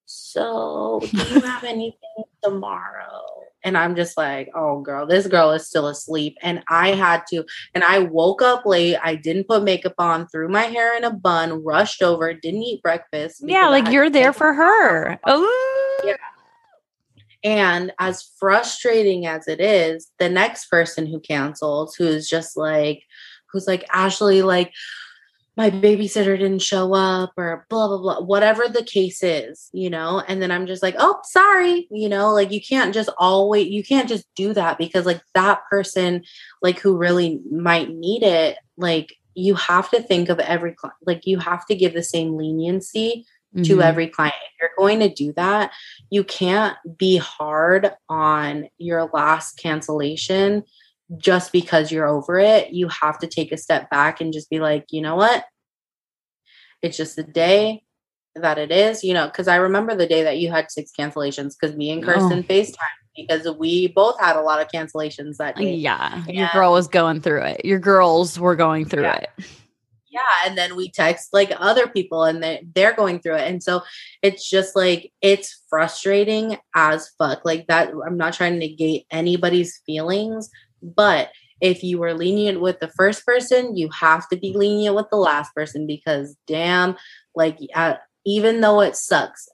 [0.04, 3.22] so do you have anything tomorrow?
[3.62, 6.36] And i'm just like oh girl this girl is still asleep.
[6.42, 8.96] And i had to and i woke up late.
[9.02, 12.82] I didn't put makeup on threw my hair in a bun rushed over didn't eat
[12.82, 15.18] breakfast yeah like you're there for her.
[15.26, 16.16] oh yeah
[17.42, 23.02] and as frustrating as it is, the next person who cancels, who's just like,
[23.50, 24.72] who's like, Ashley, like,
[25.56, 30.22] my babysitter didn't show up or blah blah blah whatever the case is you know?
[30.26, 32.32] And then i'm just like oh sorry you know?
[32.32, 36.22] Like you can't just always you can't just do that because like that person
[36.62, 40.74] like who really might need it like you have to think of every
[41.04, 43.62] like you have to give the same leniency mm-hmm.
[43.62, 45.72] to every client if you're going to do that
[46.10, 50.64] you can't be hard on your last cancellation
[51.18, 52.72] just because you're over it.
[52.72, 55.44] You have to take a step back and just be like, you know what?
[56.82, 57.82] It's just the day
[58.36, 61.54] that it is, you know, because I remember the day that you had six cancellations
[61.58, 62.42] because me and Kirsten oh.
[62.42, 62.76] FaceTime
[63.16, 65.74] because we both had a lot of cancellations that day.
[65.74, 66.24] Yeah.
[66.26, 67.64] And your girl was going through it.
[67.64, 69.16] Your girls were going through yeah.
[69.16, 69.30] it.
[70.10, 70.20] Yeah.
[70.44, 73.48] And then we text like other people and they, they're going through it.
[73.48, 73.82] And so
[74.22, 77.44] it's just like, it's frustrating as fuck.
[77.44, 80.50] Like that, I'm not trying to negate anybody's feelings,
[80.82, 81.30] but
[81.60, 85.16] if you were lenient with the first person, you have to be lenient with the
[85.16, 86.96] last person because damn,
[87.34, 87.94] like uh,
[88.26, 89.48] even though it sucks,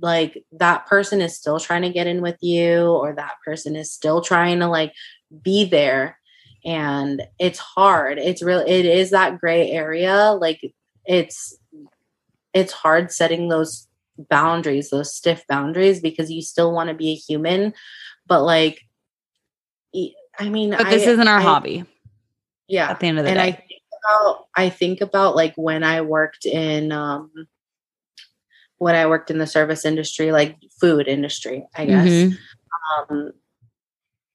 [0.00, 3.92] like that person is still trying to get in with you or that person is
[3.92, 4.92] still trying to like
[5.42, 6.18] be there
[6.64, 10.60] and it's hard it's really it is that gray area like
[11.04, 11.58] it's
[12.52, 13.86] it's hard setting those
[14.30, 17.74] boundaries those stiff boundaries because you still want to be a human
[18.26, 18.80] but like
[20.38, 21.84] I mean, but this I, isn't our I, hobby.
[22.68, 22.90] Yeah.
[22.90, 23.44] At the end of the and day.
[23.44, 27.30] I think about, I think about like when I worked in, um,
[28.78, 32.08] when I worked in the service industry, like food industry, I guess.
[32.08, 33.12] Mm-hmm.
[33.12, 33.32] Um,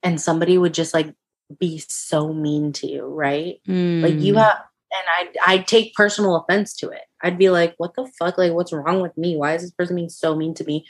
[0.01, 1.13] and somebody would just like
[1.57, 3.59] be so mean to you, right?
[3.67, 4.01] Mm.
[4.01, 4.37] Like you mm.
[4.37, 4.57] have,
[4.91, 7.01] and I I'd take personal offense to it.
[7.21, 8.37] I'd be like, what the fuck?
[8.37, 9.35] Like, what's wrong with me?
[9.35, 10.85] Why is this person being so mean to me?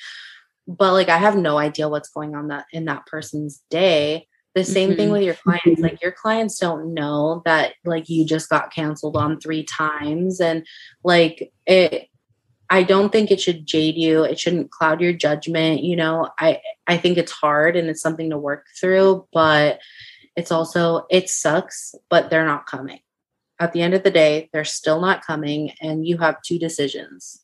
[0.68, 4.28] But like, I have no idea what's going on that in that person's day.
[4.55, 4.97] The same mm-hmm.
[4.97, 5.82] thing with your clients.
[5.82, 10.66] Like your clients don't know that like you just got canceled on three times and
[11.03, 12.10] like it
[12.70, 14.24] I don't think it should jade you.
[14.24, 16.30] It shouldn't cloud your judgment, you know.
[16.39, 19.80] I I think it's hard and it's something to work through, but
[20.40, 23.00] it's also it sucks, but they're not coming.
[23.60, 27.44] At the end of the day, they're still not coming and you have two decisions.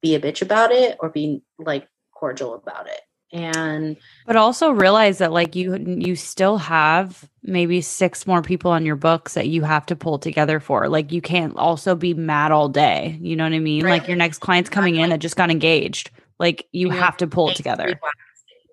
[0.00, 3.00] Be a bitch about it or be like cordial about it.
[3.32, 3.96] And
[4.26, 8.94] but also realize that like you you still have maybe six more people on your
[8.94, 10.88] books that you have to pull together for.
[10.88, 13.18] Like you can't also be mad all day.
[13.20, 13.84] You know what i mean?
[13.84, 14.00] Right.
[14.00, 16.10] like your next client's coming in that just got engaged.
[16.38, 17.98] Like you have to pull it together.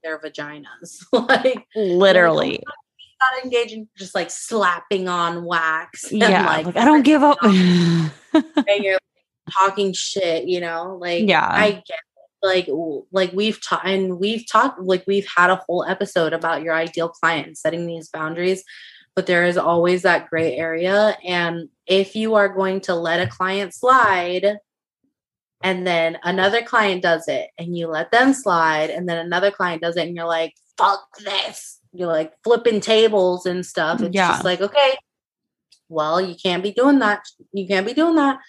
[0.03, 1.03] their vaginas.
[1.13, 2.71] Like literally oh
[3.21, 7.37] like, not engaging just like slapping on wax yeah like, like i don't give up
[7.43, 8.11] and
[8.79, 8.99] you're
[9.49, 10.97] talking shit you know?
[10.99, 11.47] Like yeah.
[11.47, 11.99] I get
[12.43, 12.43] It.
[12.43, 12.67] like
[13.11, 17.09] like we've taught and we've talked like we've had a whole episode about your ideal
[17.09, 18.63] client setting these boundaries
[19.15, 23.27] but there is always that gray area and if you are going to let a
[23.29, 24.57] client slide
[25.61, 29.81] and then another client does it and you let them slide and then another client
[29.81, 34.29] does it and you're like fuck this you're like flipping tables and stuff it's yeah.
[34.29, 34.97] just like okay
[35.87, 37.23] well you can't be doing that
[37.53, 38.39] you can't be doing that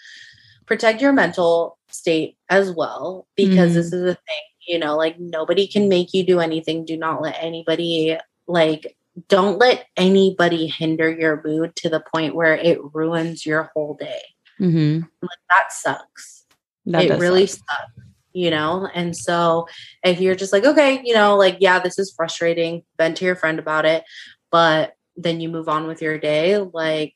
[0.67, 3.75] protect your mental state as well because mm-hmm.
[3.75, 7.23] this is a thing you know like nobody can make you do anything do not
[7.23, 8.17] let anybody
[8.47, 8.97] like
[9.29, 14.23] don't let anybody hinder your mood to the point where it ruins your whole day
[14.61, 15.01] mm-hmm.
[15.23, 16.45] like that sucks
[16.87, 17.65] that it really suck.
[17.69, 19.67] sucks you know and so
[20.05, 23.37] if you're just like okay you know like yeah this is frustrating vent to your
[23.37, 24.05] friend about it
[24.51, 27.15] but then you move on with your day like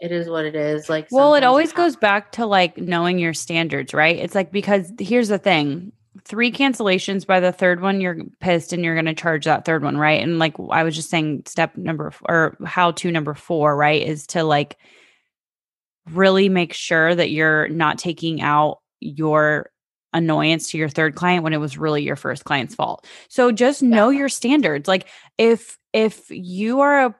[0.00, 0.88] it is what it is.
[0.90, 4.16] Like, well, it always goes back to like knowing your standards, right?
[4.16, 5.92] It's like because here's the thing
[6.24, 9.82] three cancellations by the third one you're pissed and you're going to charge that third
[9.82, 13.76] one right and like i was just saying step number or how to number four
[13.76, 14.78] right is to like
[16.12, 19.70] really make sure that you're not taking out your
[20.14, 23.82] annoyance to your third client when it was really your first client's fault so just
[23.82, 24.20] know yeah.
[24.20, 25.06] your standards like
[25.36, 27.14] if if you are a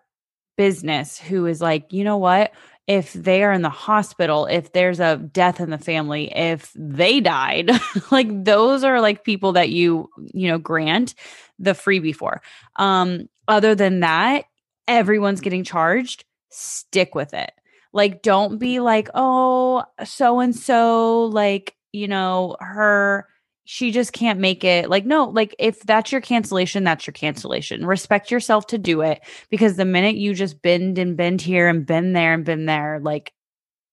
[0.56, 2.52] business who is like, you know what?
[2.86, 7.20] If they are in the hospital, if there's a death in the family, if they
[7.20, 7.70] died,
[8.10, 11.14] like those are like people that you, you know, grant
[11.58, 12.42] the freebie for.
[12.76, 14.44] Um, other than that,
[14.86, 16.24] everyone's getting charged.
[16.50, 17.52] Stick with it.
[17.92, 23.28] Like, don't be like, oh, so and so, like, you know, her
[23.64, 24.90] she just can't make it.
[24.90, 27.86] Like, no, like if that's your cancellation, that's your cancellation.
[27.86, 31.86] Respect yourself to do it because the minute you just bend and bend here and
[31.86, 33.32] bend there and bend there, like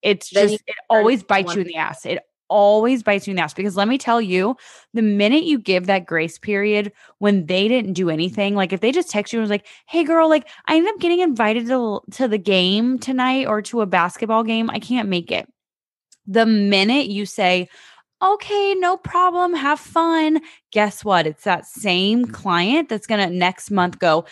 [0.02, 2.04] it's then just, it always bites you in the ass.
[2.04, 4.56] It always bites you in the ass because let me tell you,
[4.92, 8.92] the minute you give that grace period when they didn't do anything, like if they
[8.92, 12.00] just text you and was like, "Hey, girl, like I ended up getting invited to
[12.10, 15.48] to the game tonight or to a basketball game, I can't make it."
[16.26, 17.68] The minute you say,
[18.22, 21.26] okay, no problem, have fun, guess what?
[21.26, 24.24] It's that same client that's going to next month go,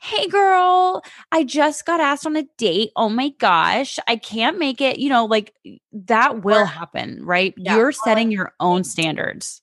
[0.00, 2.90] hey girl, I just got asked on a date.
[2.96, 4.98] Oh my gosh, I can't make it.
[4.98, 5.54] You know, like
[5.92, 7.54] that will happen, right?
[7.56, 7.76] Yeah.
[7.76, 9.62] You're setting your own standards.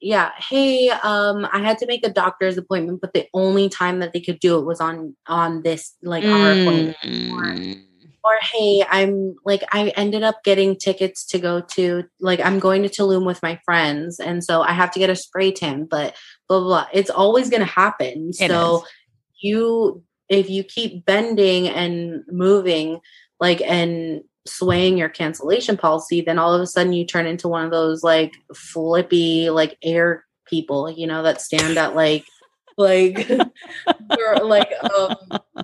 [0.00, 0.32] Yeah.
[0.36, 4.20] Hey, um, I had to make a doctor's appointment, but the only time that they
[4.20, 7.78] could do it was on on this like our appointment.
[8.24, 12.82] Or, hey, I'm like I ended up getting tickets to go to like I'm going
[12.82, 16.16] to Tulum with my friends, and so I have to get a spray tan, but
[16.48, 16.68] blah blah.
[16.68, 16.86] blah.
[16.92, 18.30] It's always gonna happen.
[18.40, 18.82] It so is
[19.44, 23.00] you if you keep bending and moving
[23.40, 27.64] like and swaying your cancellation policy then all of a sudden you turn into one
[27.64, 32.24] of those like flippy like air people you know that stand at like
[32.76, 33.28] like
[34.18, 35.16] you're like um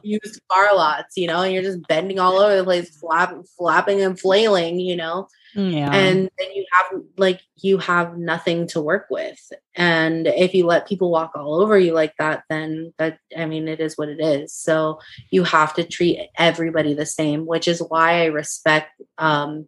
[0.02, 4.00] used car lots you know and you're just bending all over the place flap, flapping
[4.00, 5.90] and flailing you know yeah.
[5.92, 9.40] And then you have like you have nothing to work with.
[9.74, 13.66] And if you let people walk all over you like that, then that I mean
[13.66, 14.54] it is what it is.
[14.54, 15.00] So
[15.30, 19.66] you have to treat everybody the same, which is why I respect um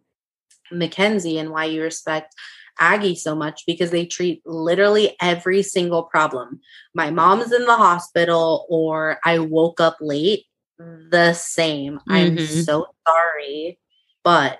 [0.71, 2.33] Mackenzie and why you respect
[2.79, 6.59] Aggie so much because they treat literally every single problem.
[6.93, 10.45] My mom's in the hospital or I woke up late
[10.77, 11.95] the same.
[11.95, 12.11] Mm-hmm.
[12.11, 13.79] I'm so sorry,
[14.23, 14.59] but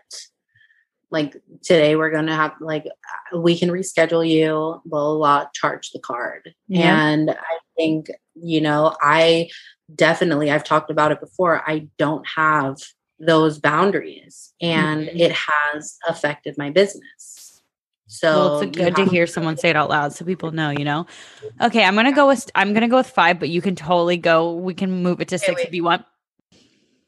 [1.13, 2.85] like today we're going to have like
[3.37, 7.07] we can reschedule you blah blah, blah charge the card yeah.
[7.07, 9.47] and i think you know i
[9.93, 12.77] definitely i've talked about it before i don't have
[13.19, 15.17] those boundaries and mm-hmm.
[15.17, 17.42] it has affected my business
[18.13, 20.85] so well, it's good to hear someone say it out loud so people know you
[20.85, 21.05] know
[21.61, 24.53] okay i'm gonna go with i'm gonna go with five but you can totally go
[24.53, 25.67] we can move it to okay, six wait.
[25.67, 26.05] if you want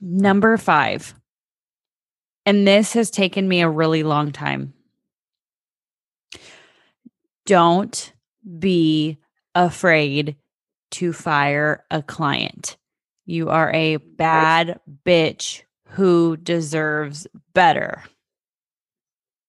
[0.01, 1.13] number five
[2.45, 4.73] and this has taken me a really long time.
[7.45, 8.13] Don't
[8.59, 9.17] be
[9.55, 10.35] afraid
[10.91, 12.77] to fire a client.
[13.25, 18.03] You are a bad bitch who deserves better.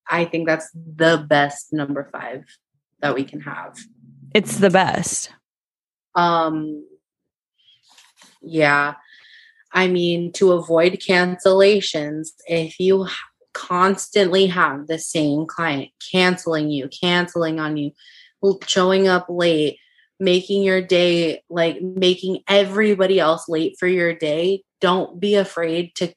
[0.08, 2.44] I think that's the best number 5
[3.00, 3.76] that we can have.
[4.34, 5.30] It's the best.
[6.14, 6.86] Um
[8.42, 8.94] yeah.
[9.72, 13.08] I mean, to avoid cancellations, if you
[13.52, 17.92] constantly have the same client canceling you, canceling on you,
[18.66, 19.78] showing up late,
[20.18, 26.12] making your day like making everybody else late for your day, don't be afraid to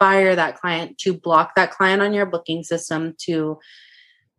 [0.00, 3.58] fire that client, to block that client on your booking system, to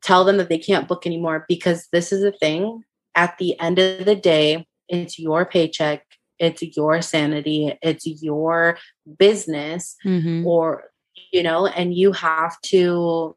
[0.01, 2.84] tell them that they can't book anymore because this is a thing.
[3.16, 6.03] At the end of the day, it's your paycheck
[6.41, 8.78] it's your sanity it's your
[9.18, 10.45] business mm-hmm.
[10.45, 10.86] or
[11.32, 13.36] you know and you have to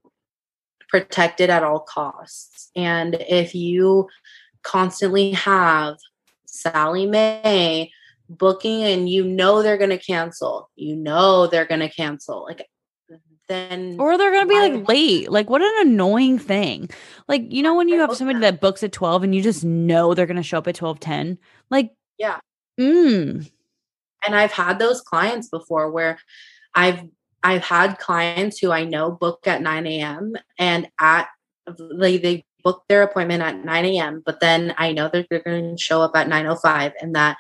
[0.88, 4.08] protect it at all costs and if you
[4.62, 5.96] constantly have
[6.46, 7.92] Sally Mae
[8.38, 12.66] booking and you know they're going to cancel you know they're going to cancel like
[13.46, 16.88] then or they're gonna be like late like what an annoying thing
[17.28, 20.14] like you know when you have somebody that books at 12 and you just know
[20.14, 22.38] they're gonna show up at 12 10 like yeah
[22.78, 23.50] Mm.
[24.26, 26.18] And I've had those clients before where
[26.74, 27.02] I've
[27.42, 30.34] I've had clients who I know book at 9 a.m.
[30.58, 31.28] and at
[31.78, 34.22] like they book their appointment at 9 a.m.
[34.24, 37.36] But then I know that they're going to show up at 9:05 and that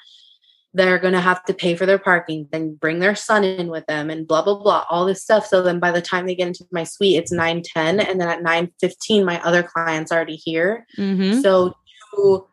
[0.74, 3.86] they're going to have to pay for their parking, then bring their son in with
[3.86, 5.46] them, and blah blah blah, all this stuff.
[5.46, 8.42] So then by the time they get into my suite, it's 9:10, and then at
[8.42, 10.86] 9:15, my other client's already here.
[10.98, 11.40] Mm-hmm.
[11.40, 11.74] So
[12.14, 12.46] to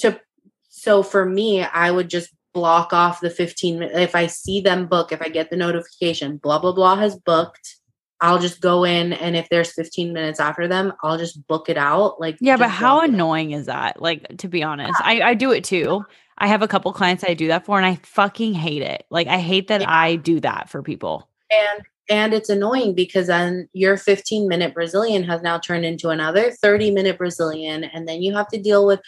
[0.00, 0.20] to
[0.68, 3.98] so for me, I would just block off the 15 minutes.
[3.98, 7.76] If I see them book, if I get the notification, blah, blah, blah has booked,
[8.20, 11.76] I'll just go in and if there's 15 minutes after them, I'll just book it
[11.76, 12.20] out.
[12.20, 14.02] Like, yeah, but how annoying is that?
[14.02, 15.06] Like, to be honest, yeah.
[15.06, 16.04] I, I do it too.
[16.38, 19.04] I have a couple clients I do that for and I fucking hate it.
[19.10, 19.92] Like, I hate that yeah.
[19.92, 21.28] I do that for people.
[21.50, 26.50] And and it's annoying because then your 15 minute Brazilian has now turned into another
[26.50, 27.84] 30 minute Brazilian.
[27.84, 29.00] And then you have to deal with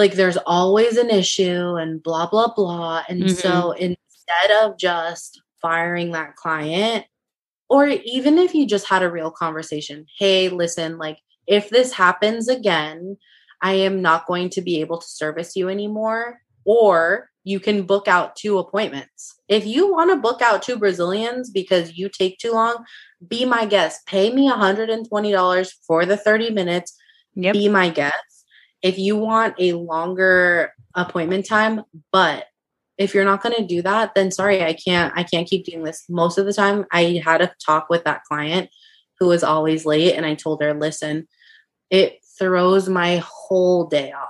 [0.00, 3.34] like there's always an issue and blah blah blah and mm-hmm.
[3.34, 7.04] so instead of just firing that client
[7.68, 12.48] or even if you just had a real conversation hey listen like if this happens
[12.48, 13.18] again
[13.62, 18.06] i am not going to be able to service you anymore or you can book
[18.06, 22.52] out two appointments if you want to book out two brazilians because you take too
[22.52, 22.84] long
[23.26, 26.96] be my guest pay me $120 for the 30 minutes
[27.34, 27.52] yep.
[27.52, 28.14] be my guest
[28.82, 31.82] if you want a longer appointment time,
[32.12, 32.46] but
[32.98, 35.84] if you're not going to do that, then sorry, I can't, I can't keep doing
[35.84, 36.04] this.
[36.08, 38.70] Most of the time, I had a talk with that client
[39.18, 41.28] who was always late, and I told her, listen,
[41.90, 44.28] it throws my whole day off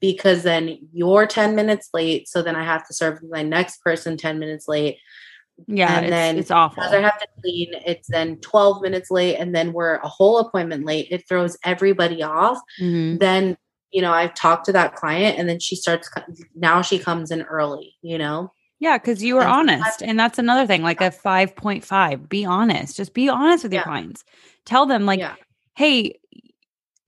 [0.00, 2.28] because then you're 10 minutes late.
[2.28, 4.98] So then I have to serve my next person 10 minutes late.
[5.66, 6.82] Yeah, and it's, then it's awful.
[6.82, 10.38] Because I have to clean, it's then 12 minutes late, and then we're a whole
[10.38, 11.08] appointment late.
[11.10, 12.58] It throws everybody off.
[12.80, 13.18] Mm-hmm.
[13.18, 13.56] Then,
[13.90, 16.08] you know, I've talked to that client, and then she starts,
[16.54, 18.52] now she comes in early, you know?
[18.78, 20.00] Yeah, because you were and honest.
[20.00, 22.28] And that's another thing, like a 5.5.
[22.28, 22.96] Be honest.
[22.96, 23.84] Just be honest with your yeah.
[23.84, 24.24] clients.
[24.64, 25.34] Tell them, like, yeah.
[25.76, 26.20] hey,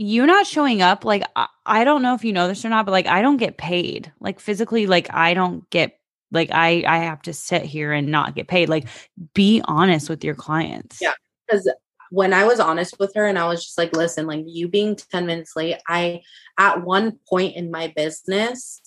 [0.00, 2.86] you not showing up, like, I, I don't know if you know this or not,
[2.86, 4.10] but like, I don't get paid.
[4.18, 6.00] Like, physically, like, I don't get
[6.32, 8.68] like I I have to sit here and not get paid.
[8.68, 8.86] Like
[9.34, 11.00] be honest with your clients.
[11.00, 11.12] Yeah.
[11.50, 11.68] Cuz
[12.10, 14.96] when I was honest with her and I was just like, listen, like you being
[14.96, 16.22] 10 minutes late, I
[16.58, 18.80] at one point in my business,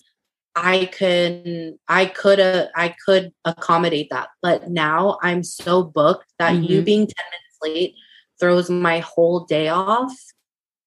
[0.56, 4.30] I can I could uh, I could accommodate that.
[4.42, 6.64] But now I'm so booked that mm-hmm.
[6.64, 7.96] you being 10 minutes late
[8.40, 10.14] throws my whole day off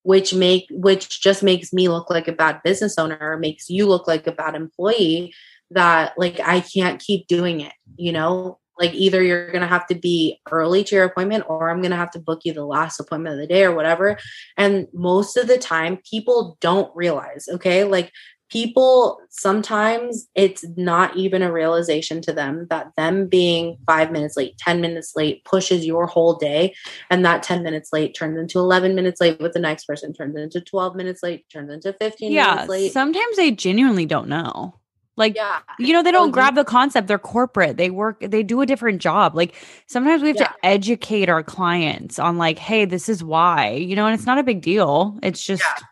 [0.06, 4.06] which make which just makes me look like a bad business owner makes you look
[4.06, 5.34] like a bad employee
[5.72, 8.60] that like I can't keep doing it, you know?
[8.78, 11.90] Like either you're going to have to be early to your appointment or I'm going
[11.90, 14.18] to have to book you the last appointment of the day or whatever.
[14.56, 17.84] And most of the time people don't realize, okay?
[17.84, 18.12] Like
[18.50, 24.56] people sometimes it's not even a realization to them that them being 5 minutes late
[24.58, 26.74] 10 minutes late pushes your whole day
[27.10, 30.36] and that 10 minutes late turns into 11 minutes late with the next person turns
[30.36, 34.74] into 12 minutes late turns into 15 yeah, minutes late sometimes they genuinely don't know
[35.16, 35.60] like, yeah.
[35.78, 37.08] you know, they don't oh, grab the concept.
[37.08, 37.78] They're corporate.
[37.78, 39.34] They work, they do a different job.
[39.34, 39.54] Like,
[39.86, 40.48] sometimes we have yeah.
[40.48, 44.38] to educate our clients on, like, hey, this is why, you know, and it's not
[44.38, 45.18] a big deal.
[45.22, 45.86] It's just, yeah.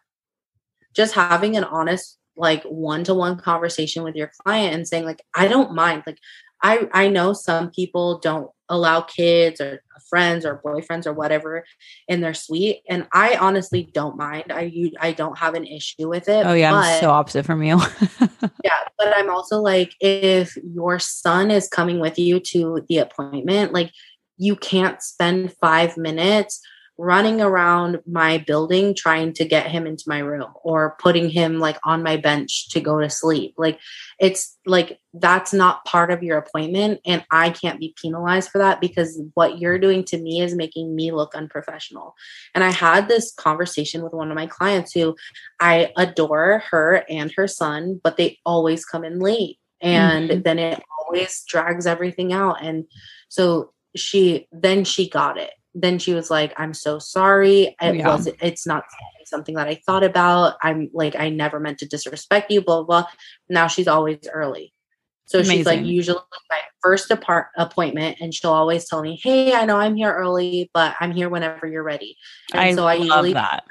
[0.95, 5.23] just having an honest, like, one to one conversation with your client and saying, like,
[5.35, 6.03] I don't mind.
[6.07, 6.19] Like,
[6.63, 11.65] I, I know some people don't allow kids or friends or boyfriends or whatever
[12.09, 16.09] in their suite and i honestly don't mind i you i don't have an issue
[16.09, 17.79] with it oh yeah but, i'm so opposite from you
[18.65, 23.73] yeah but i'm also like if your son is coming with you to the appointment
[23.73, 23.93] like
[24.39, 26.61] you can't spend five minutes
[26.97, 31.77] running around my building trying to get him into my room or putting him like
[31.85, 33.55] on my bench to go to sleep.
[33.59, 33.81] Like
[34.21, 38.81] it's like that's not part of your appointment and I can't be penalized for that
[38.81, 42.15] because what you're doing to me is making me look unprofessional.
[42.55, 45.17] And I had this conversation with one of my clients who
[45.61, 50.43] I adore her and her son, but they always come in late and mm-hmm.
[50.43, 52.85] then it always drags everything out and
[53.29, 57.75] so she then she got it then she was like, I'm so sorry.
[57.81, 58.09] It yeah.
[58.09, 58.85] was it's not
[59.27, 60.55] something that I thought about.
[60.63, 63.11] I'm like, I never meant to disrespect you, blah, blah, blah.
[63.49, 64.73] Now she's always early.
[65.27, 65.57] So Amazing.
[65.57, 66.21] she's like usually
[66.51, 70.71] my first apart- appointment, and she'll always tell me, "Hey, I know I'm here early,
[70.75, 72.17] but I'm here whenever you're ready."
[72.53, 73.65] And I so I usually that.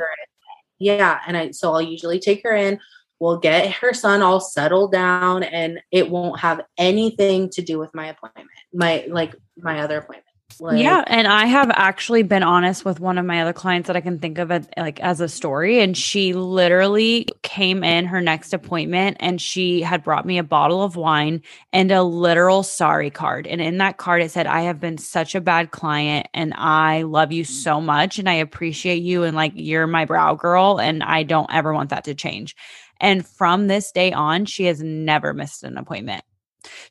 [0.79, 2.79] Yeah, and I so I'll usually take her in.
[3.19, 7.93] We'll get her son all settled down, and it won't have anything to do with
[7.93, 10.22] my appointment, my like my other appointment.
[10.59, 13.95] Like, yeah, and I have actually been honest with one of my other clients that
[13.95, 18.21] I can think of it like as a story and she literally came in her
[18.21, 21.41] next appointment and she had brought me a bottle of wine
[21.71, 25.35] and a literal sorry card and in that card it said I have been such
[25.35, 29.53] a bad client and I love you so much and I appreciate you and like
[29.55, 32.55] you're my brow girl and I don't ever want that to change.
[32.99, 36.23] And from this day on, she has never missed an appointment.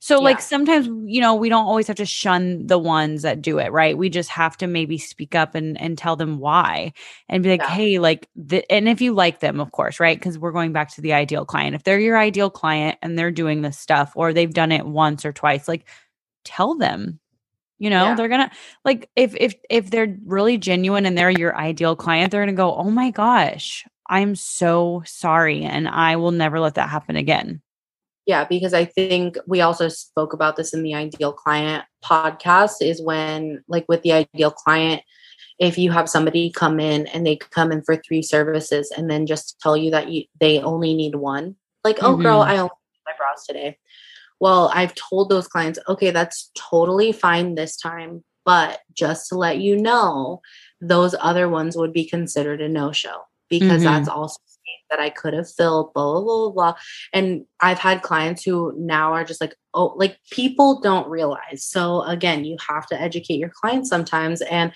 [0.00, 0.24] So, yeah.
[0.24, 3.72] like, sometimes, you know, we don't always have to shun the ones that do it,
[3.72, 3.96] right?
[3.96, 6.92] We just have to maybe speak up and, and tell them why
[7.28, 7.70] and be like, yeah.
[7.70, 10.18] hey, like, the, and if you like them, of course, right?
[10.18, 11.74] Because we're going back to the ideal client.
[11.74, 15.24] If they're your ideal client and they're doing this stuff or they've done it once
[15.24, 15.88] or twice, like,
[16.44, 17.20] tell them,
[17.82, 18.14] you know yeah.
[18.14, 18.50] they're gonna
[18.84, 22.76] like if if if they're really genuine and they're your ideal client they're gonna go
[22.76, 27.60] oh my gosh i'm so sorry and i will never let that happen again
[28.26, 33.02] yeah, because I think we also spoke about this in the ideal client podcast is
[33.02, 35.02] when, like, with the ideal client,
[35.58, 39.26] if you have somebody come in and they come in for three services and then
[39.26, 42.06] just tell you that you they only need one, like, mm-hmm.
[42.06, 42.50] oh, girl, mm-hmm.
[42.50, 43.78] I only need my brows today.
[44.40, 49.58] Well, I've told those clients, okay, that's totally fine this time, but just to let
[49.58, 50.40] you know,
[50.80, 53.84] those other ones would be considered a no show because mm-hmm.
[53.84, 54.40] that's also
[54.92, 56.74] that I could have filled, blah, blah, blah, blah.
[57.12, 61.64] And I've had clients who now are just like, oh, like people don't realize.
[61.64, 64.42] So again, you have to educate your clients sometimes.
[64.42, 64.72] And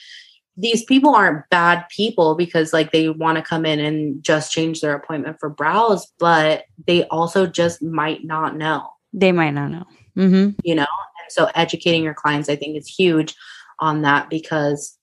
[0.56, 4.80] these people aren't bad people because like they want to come in and just change
[4.80, 8.88] their appointment for brows, but they also just might not know.
[9.12, 9.84] They might not know.
[10.16, 10.50] mm-hmm.
[10.64, 10.86] you know?
[11.26, 13.34] And so educating your clients, I think, is huge
[13.80, 14.98] on that because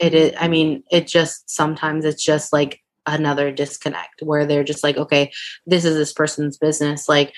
[0.00, 4.82] it is, I mean, it just sometimes it's just like another disconnect where they're just
[4.82, 5.32] like, okay,
[5.66, 7.08] this is this person's business.
[7.08, 7.32] Like,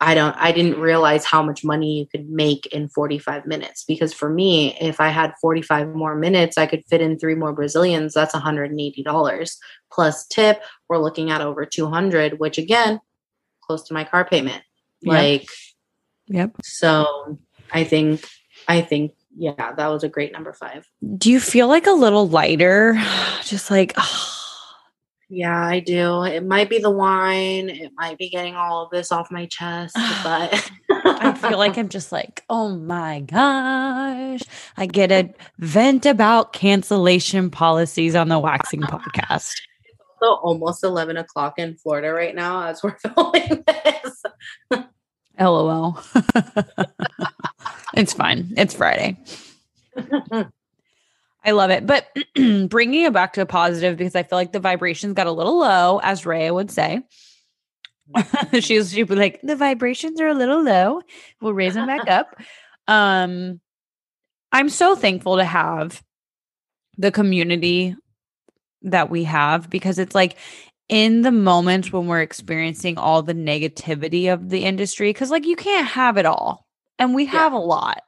[0.00, 3.84] I don't I didn't realize how much money you could make in 45 minutes.
[3.84, 7.52] Because for me if I had 45 more minutes I could fit in three more
[7.52, 9.56] Brazilians that's $180
[9.92, 13.00] plus tip we're looking at over 200 which again
[13.60, 14.62] close to my car payment.
[15.00, 15.12] Yep.
[15.12, 15.48] like
[16.26, 16.50] yep.
[16.62, 17.38] so
[17.72, 18.24] I think
[18.68, 22.28] I think yeah that was a great number 5 do you feel like a little
[22.28, 23.00] lighter?
[23.42, 24.34] Just like oh
[25.30, 26.24] yeah, I do.
[26.24, 27.68] It might be the wine.
[27.68, 29.94] It might be getting all of this off my chest,
[30.24, 34.40] but I feel like I'm just like, oh my gosh.
[34.78, 39.54] I get a vent about cancellation policies on the waxing podcast.
[40.20, 44.22] It's also almost 11 o'clock in Florida right now as we're filming this.
[45.38, 46.02] LOL.
[47.94, 48.52] it's fine.
[48.56, 49.16] It's Friday.
[51.44, 51.86] I love it.
[51.86, 52.08] But
[52.68, 55.58] bringing it back to a positive because I feel like the vibrations got a little
[55.58, 57.02] low, as Rhea would say.
[58.60, 61.02] She's she'd be like, the vibrations are a little low.
[61.40, 62.34] We'll raise them back up.
[62.90, 63.60] Um,
[64.50, 66.02] I'm so thankful to have
[66.96, 67.94] the community
[68.80, 70.38] that we have because it's like
[70.88, 75.54] in the moment when we're experiencing all the negativity of the industry, because like you
[75.54, 76.66] can't have it all.
[76.98, 77.58] And we have yeah.
[77.58, 78.02] a lot.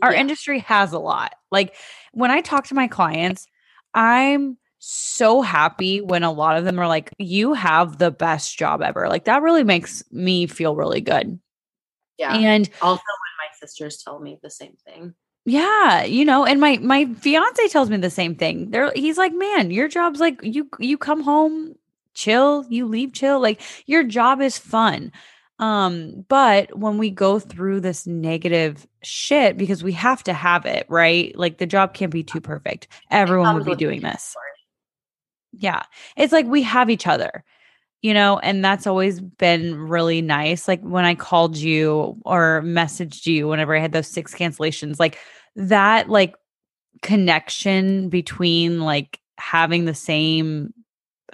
[0.00, 0.20] Our yeah.
[0.20, 1.34] industry has a lot.
[1.50, 1.74] Like
[2.12, 3.46] when I talk to my clients,
[3.94, 8.82] I'm so happy when a lot of them are like, you have the best job
[8.82, 9.08] ever.
[9.08, 11.38] Like that really makes me feel really good.
[12.18, 12.34] Yeah.
[12.34, 15.14] And also when my sisters tell me the same thing.
[15.46, 18.70] Yeah, you know, and my my fiance tells me the same thing.
[18.70, 21.76] There he's like, "Man, your job's like you you come home
[22.12, 23.40] chill, you leave chill.
[23.40, 25.10] Like your job is fun."
[25.60, 30.86] Um, but when we go through this negative shit, because we have to have it,
[30.88, 31.36] right?
[31.36, 32.88] Like the job can't be too perfect.
[33.10, 34.34] Everyone would be doing this.
[35.52, 35.82] Yeah.
[36.16, 37.44] It's like we have each other,
[38.00, 40.66] you know, and that's always been really nice.
[40.66, 45.18] Like when I called you or messaged you whenever I had those six cancellations, like
[45.56, 46.34] that, like
[47.02, 50.72] connection between like having the same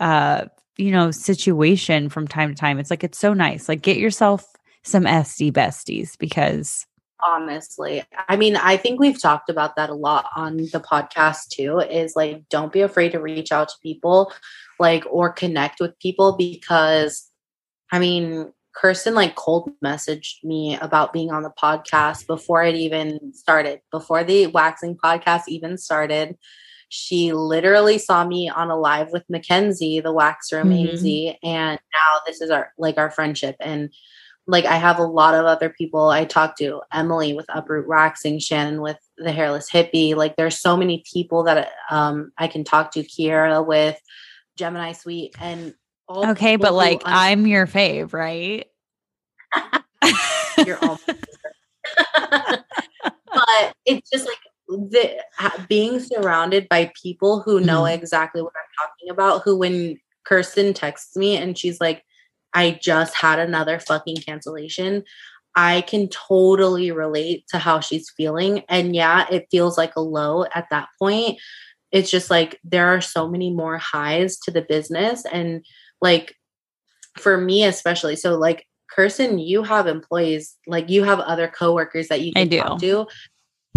[0.01, 0.47] uh
[0.77, 2.79] you know, situation from time to time.
[2.79, 3.69] It's like it's so nice.
[3.69, 4.47] Like get yourself
[4.85, 6.87] some SD besties because
[7.25, 11.79] honestly i mean i think we've talked about that a lot on the podcast too
[11.79, 14.31] is like don't be afraid to reach out to people
[14.79, 17.31] like or connect with people because
[17.91, 23.33] i mean kirsten like cold messaged me about being on the podcast before it even
[23.33, 26.37] started before the waxing podcast even started
[26.89, 30.95] she literally saw me on a live with Mackenzie, the wax room mm-hmm.
[30.95, 33.57] AZ, and now this is our like our friendship.
[33.61, 33.93] And
[34.47, 38.39] like I have a lot of other people I talk to, Emily with Uproot Waxing,
[38.39, 40.15] Shannon with the Hairless Hippie.
[40.15, 43.99] Like there's so many people that um I can talk to, Kiera with
[44.57, 45.75] Gemini Suite, and
[46.09, 48.67] okay, but like un- I'm your fave, right?
[50.65, 51.01] You're all.
[53.37, 54.39] but it's just like
[54.69, 55.23] the
[55.69, 57.95] being surrounded by people who know mm.
[57.95, 62.03] exactly what I'm talking about, who when Kirsten texts me and she's like,
[62.55, 65.05] I just had another fucking cancellation.
[65.55, 68.63] I can totally relate to how she's feeling.
[68.69, 71.39] And yeah, it feels like a low at that point.
[71.93, 75.25] It's just like there are so many more highs to the business.
[75.25, 75.65] And
[76.03, 76.35] like
[77.17, 82.21] for me, especially, so like Kirsten, you have employees, like you have other coworkers that
[82.21, 83.07] you can talk to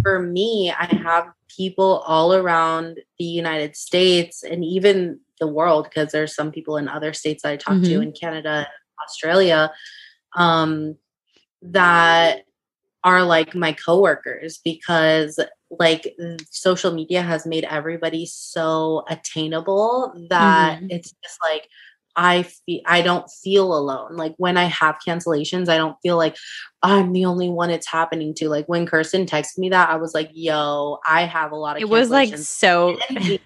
[0.01, 6.11] for me, I have people all around the United States and even the world because
[6.11, 7.83] there's some people in other states that I talk mm-hmm.
[7.83, 8.67] to in Canada,
[9.03, 9.71] Australia,
[10.35, 10.97] um,
[11.61, 12.43] that
[13.03, 15.39] are like my coworkers because
[15.69, 16.15] like
[16.49, 20.87] social media has made everybody so attainable that mm-hmm.
[20.89, 21.69] it's just like
[22.19, 24.17] I feel I don't feel alone.
[24.17, 26.35] Like when I have cancellations, I don't feel like
[26.83, 28.49] I'm the only one it's happening to.
[28.49, 31.81] Like when Kirsten texted me that, I was like, "Yo, I have a lot of."
[31.81, 32.97] It was like so.
[33.09, 33.41] Mackenzie,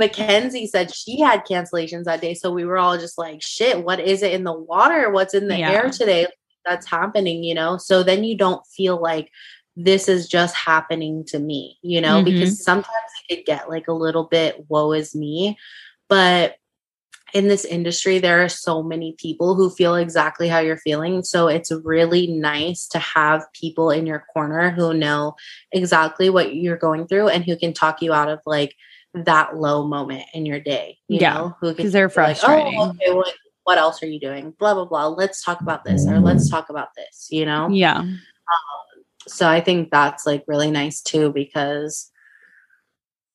[0.00, 4.00] Mackenzie said she had cancellations that day, so we were all just like, "Shit, what
[4.00, 5.08] is it in the water?
[5.10, 5.70] What's in the yeah.
[5.70, 6.26] air today?
[6.66, 7.76] That's happening?" You know.
[7.76, 9.30] So then you don't feel like
[9.76, 12.24] this is just happening to me, you know, mm-hmm.
[12.24, 15.56] because sometimes it could get like a little bit woe is me,
[16.08, 16.56] but
[17.32, 21.22] in this industry, there are so many people who feel exactly how you're feeling.
[21.22, 25.34] So it's really nice to have people in your corner who know
[25.72, 28.74] exactly what you're going through and who can talk you out of like
[29.14, 30.98] that low moment in your day.
[31.08, 32.78] You yeah, know, because they're frustrating.
[32.78, 33.24] Like, oh, okay, well,
[33.64, 34.54] what else are you doing?
[34.58, 35.06] Blah, blah, blah.
[35.08, 37.68] Let's talk about this or let's talk about this, you know?
[37.68, 37.98] Yeah.
[37.98, 38.18] Um,
[39.26, 42.10] so I think that's like really nice too because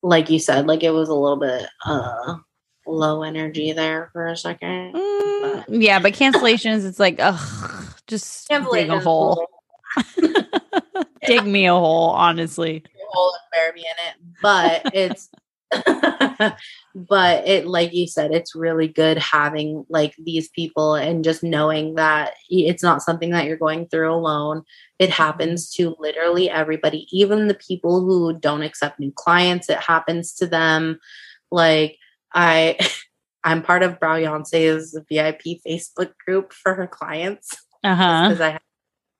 [0.03, 2.36] like you said, like it was a little bit uh
[2.88, 4.93] low energy there for a second.
[4.93, 9.47] Mm, yeah, but cancellations, it's like, ugh, just dig a hole.
[11.26, 12.84] dig me a hole, honestly.
[12.85, 14.35] A hole and bury me in it.
[14.41, 15.30] But it's
[16.95, 21.95] but it like you said it's really good having like these people and just knowing
[21.95, 24.64] that it's not something that you're going through alone
[24.97, 25.11] it mm-hmm.
[25.11, 30.47] happens to literally everybody even the people who don't accept new clients it happens to
[30.47, 30.97] them
[31.51, 31.97] like
[32.34, 32.78] i
[33.44, 38.62] i'm part of Beyonce's vip facebook group for her clients uh-huh because i have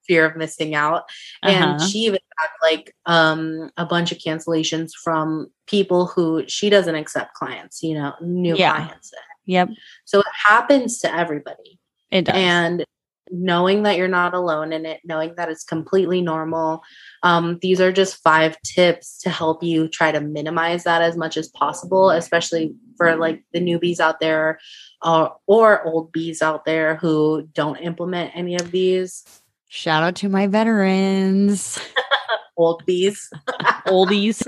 [0.08, 1.02] fear of missing out.
[1.42, 1.52] Uh-huh.
[1.52, 6.94] And she even had like um a bunch of cancellations from people who she doesn't
[6.94, 8.74] accept clients, you know, new yeah.
[8.74, 9.12] clients.
[9.46, 9.68] Yep.
[10.04, 11.78] So it happens to everybody.
[12.10, 12.34] It does.
[12.34, 12.84] And
[13.30, 16.82] knowing that you're not alone in it, knowing that it's completely normal.
[17.22, 21.36] Um, these are just five tips to help you try to minimize that as much
[21.36, 24.58] as possible, especially for like the newbies out there
[25.00, 29.24] uh, or old bees out there who don't implement any of these.
[29.68, 31.78] Shout out to my veterans.
[32.56, 33.30] Old bees.
[33.86, 34.42] Oldies.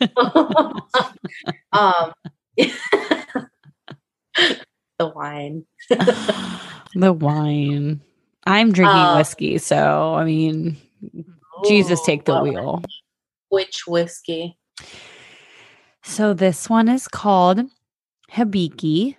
[1.72, 2.12] um,
[4.98, 5.64] the wine.
[5.88, 8.00] the wine.
[8.46, 10.76] I'm drinking um, whiskey, so I mean,
[11.66, 12.82] Jesus, take the wheel.
[13.50, 14.58] Which whiskey?
[16.02, 17.60] So this one is called
[18.34, 19.16] Hibiki.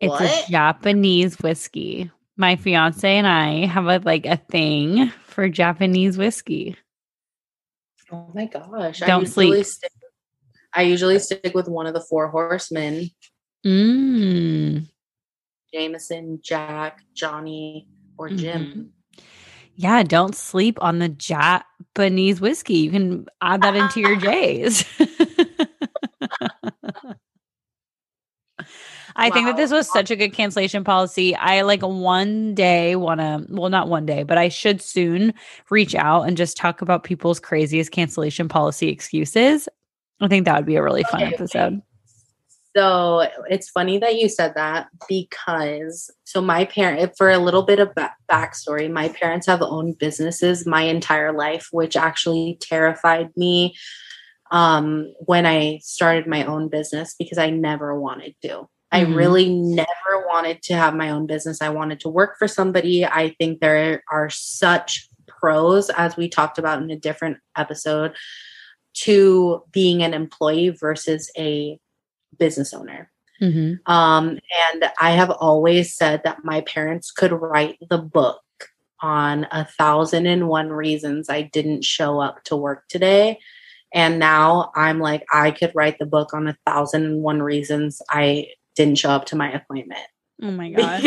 [0.00, 0.22] It's what?
[0.22, 6.76] a Japanese whiskey my fiance and I have a like a thing for Japanese whiskey.
[8.10, 9.00] Oh my gosh.
[9.00, 9.66] Don't I sleep.
[9.66, 9.92] Stick,
[10.72, 13.10] I usually stick with one of the four horsemen.
[13.66, 14.86] Mm.
[15.74, 18.64] Jameson, Jack, Johnny, or Jim.
[18.64, 19.22] Mm-hmm.
[19.74, 22.78] Yeah, don't sleep on the Japanese whiskey.
[22.78, 24.84] You can add that into your J's.
[29.18, 29.34] I wow.
[29.34, 31.34] think that this was such a good cancellation policy.
[31.34, 35.34] I like one day want to, well, not one day, but I should soon
[35.70, 39.68] reach out and just talk about people's craziest cancellation policy excuses.
[40.20, 41.82] I think that would be a really fun okay, episode.
[42.76, 47.80] So it's funny that you said that because so my parent for a little bit
[47.80, 47.88] of
[48.30, 53.74] backstory, my parents have owned businesses my entire life, which actually terrified me
[54.52, 58.68] um, when I started my own business because I never wanted to.
[58.90, 59.14] I mm-hmm.
[59.14, 61.60] really never wanted to have my own business.
[61.60, 63.04] I wanted to work for somebody.
[63.04, 68.14] I think there are such pros, as we talked about in a different episode,
[68.94, 71.78] to being an employee versus a
[72.38, 73.10] business owner.
[73.40, 73.90] Mm-hmm.
[73.90, 74.38] Um,
[74.72, 78.40] and I have always said that my parents could write the book
[79.00, 83.38] on a thousand and one reasons I didn't show up to work today.
[83.94, 88.02] And now I'm like, I could write the book on a thousand and one reasons
[88.10, 88.48] I
[88.78, 90.00] didn't show up to my appointment.
[90.42, 91.02] Oh my God.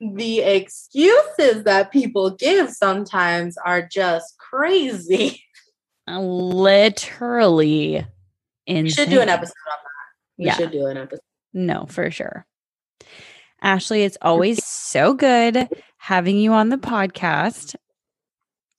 [0.00, 5.44] the excuses that people give sometimes are just crazy.
[6.08, 8.04] Uh, literally
[8.66, 8.84] insane.
[8.84, 10.38] We should do an episode on that.
[10.38, 10.56] We yeah.
[10.56, 11.20] should do an episode.
[11.52, 12.46] No, for sure.
[13.62, 15.68] Ashley, it's always so good
[15.98, 17.76] having you on the podcast.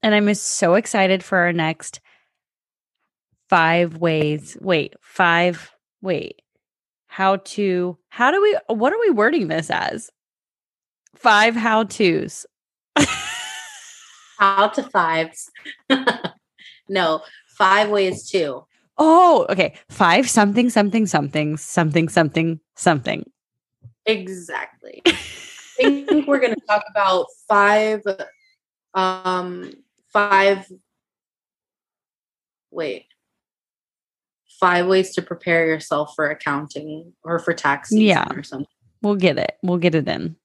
[0.01, 1.99] And I'm so excited for our next
[3.49, 4.57] five ways.
[4.59, 5.71] Wait, five.
[6.01, 6.40] Wait,
[7.11, 10.09] how to how do we what are we wording this as?
[11.13, 12.45] Five how to's
[14.39, 15.51] how to fives.
[16.89, 17.21] No
[17.57, 18.65] five ways to.
[18.97, 19.75] Oh okay.
[19.89, 23.29] Five something something something something something something.
[24.05, 25.01] Exactly.
[25.05, 25.11] I
[26.07, 28.01] think we're going to talk about five
[28.93, 29.71] um
[30.11, 30.69] five
[32.71, 33.05] wait
[34.61, 38.25] five ways to prepare yourself for accounting or for tax season yeah.
[38.33, 38.67] or something.
[39.01, 39.57] We'll get it.
[39.63, 40.37] We'll get it in.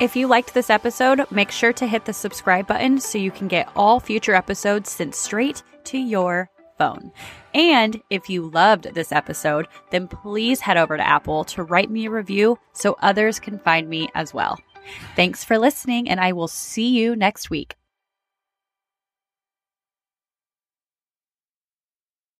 [0.00, 3.48] If you liked this episode, make sure to hit the subscribe button so you can
[3.48, 6.48] get all future episodes sent straight to your
[6.78, 7.12] phone.
[7.52, 12.06] And if you loved this episode, then please head over to Apple to write me
[12.06, 14.58] a review so others can find me as well.
[15.16, 17.76] Thanks for listening, and I will see you next week.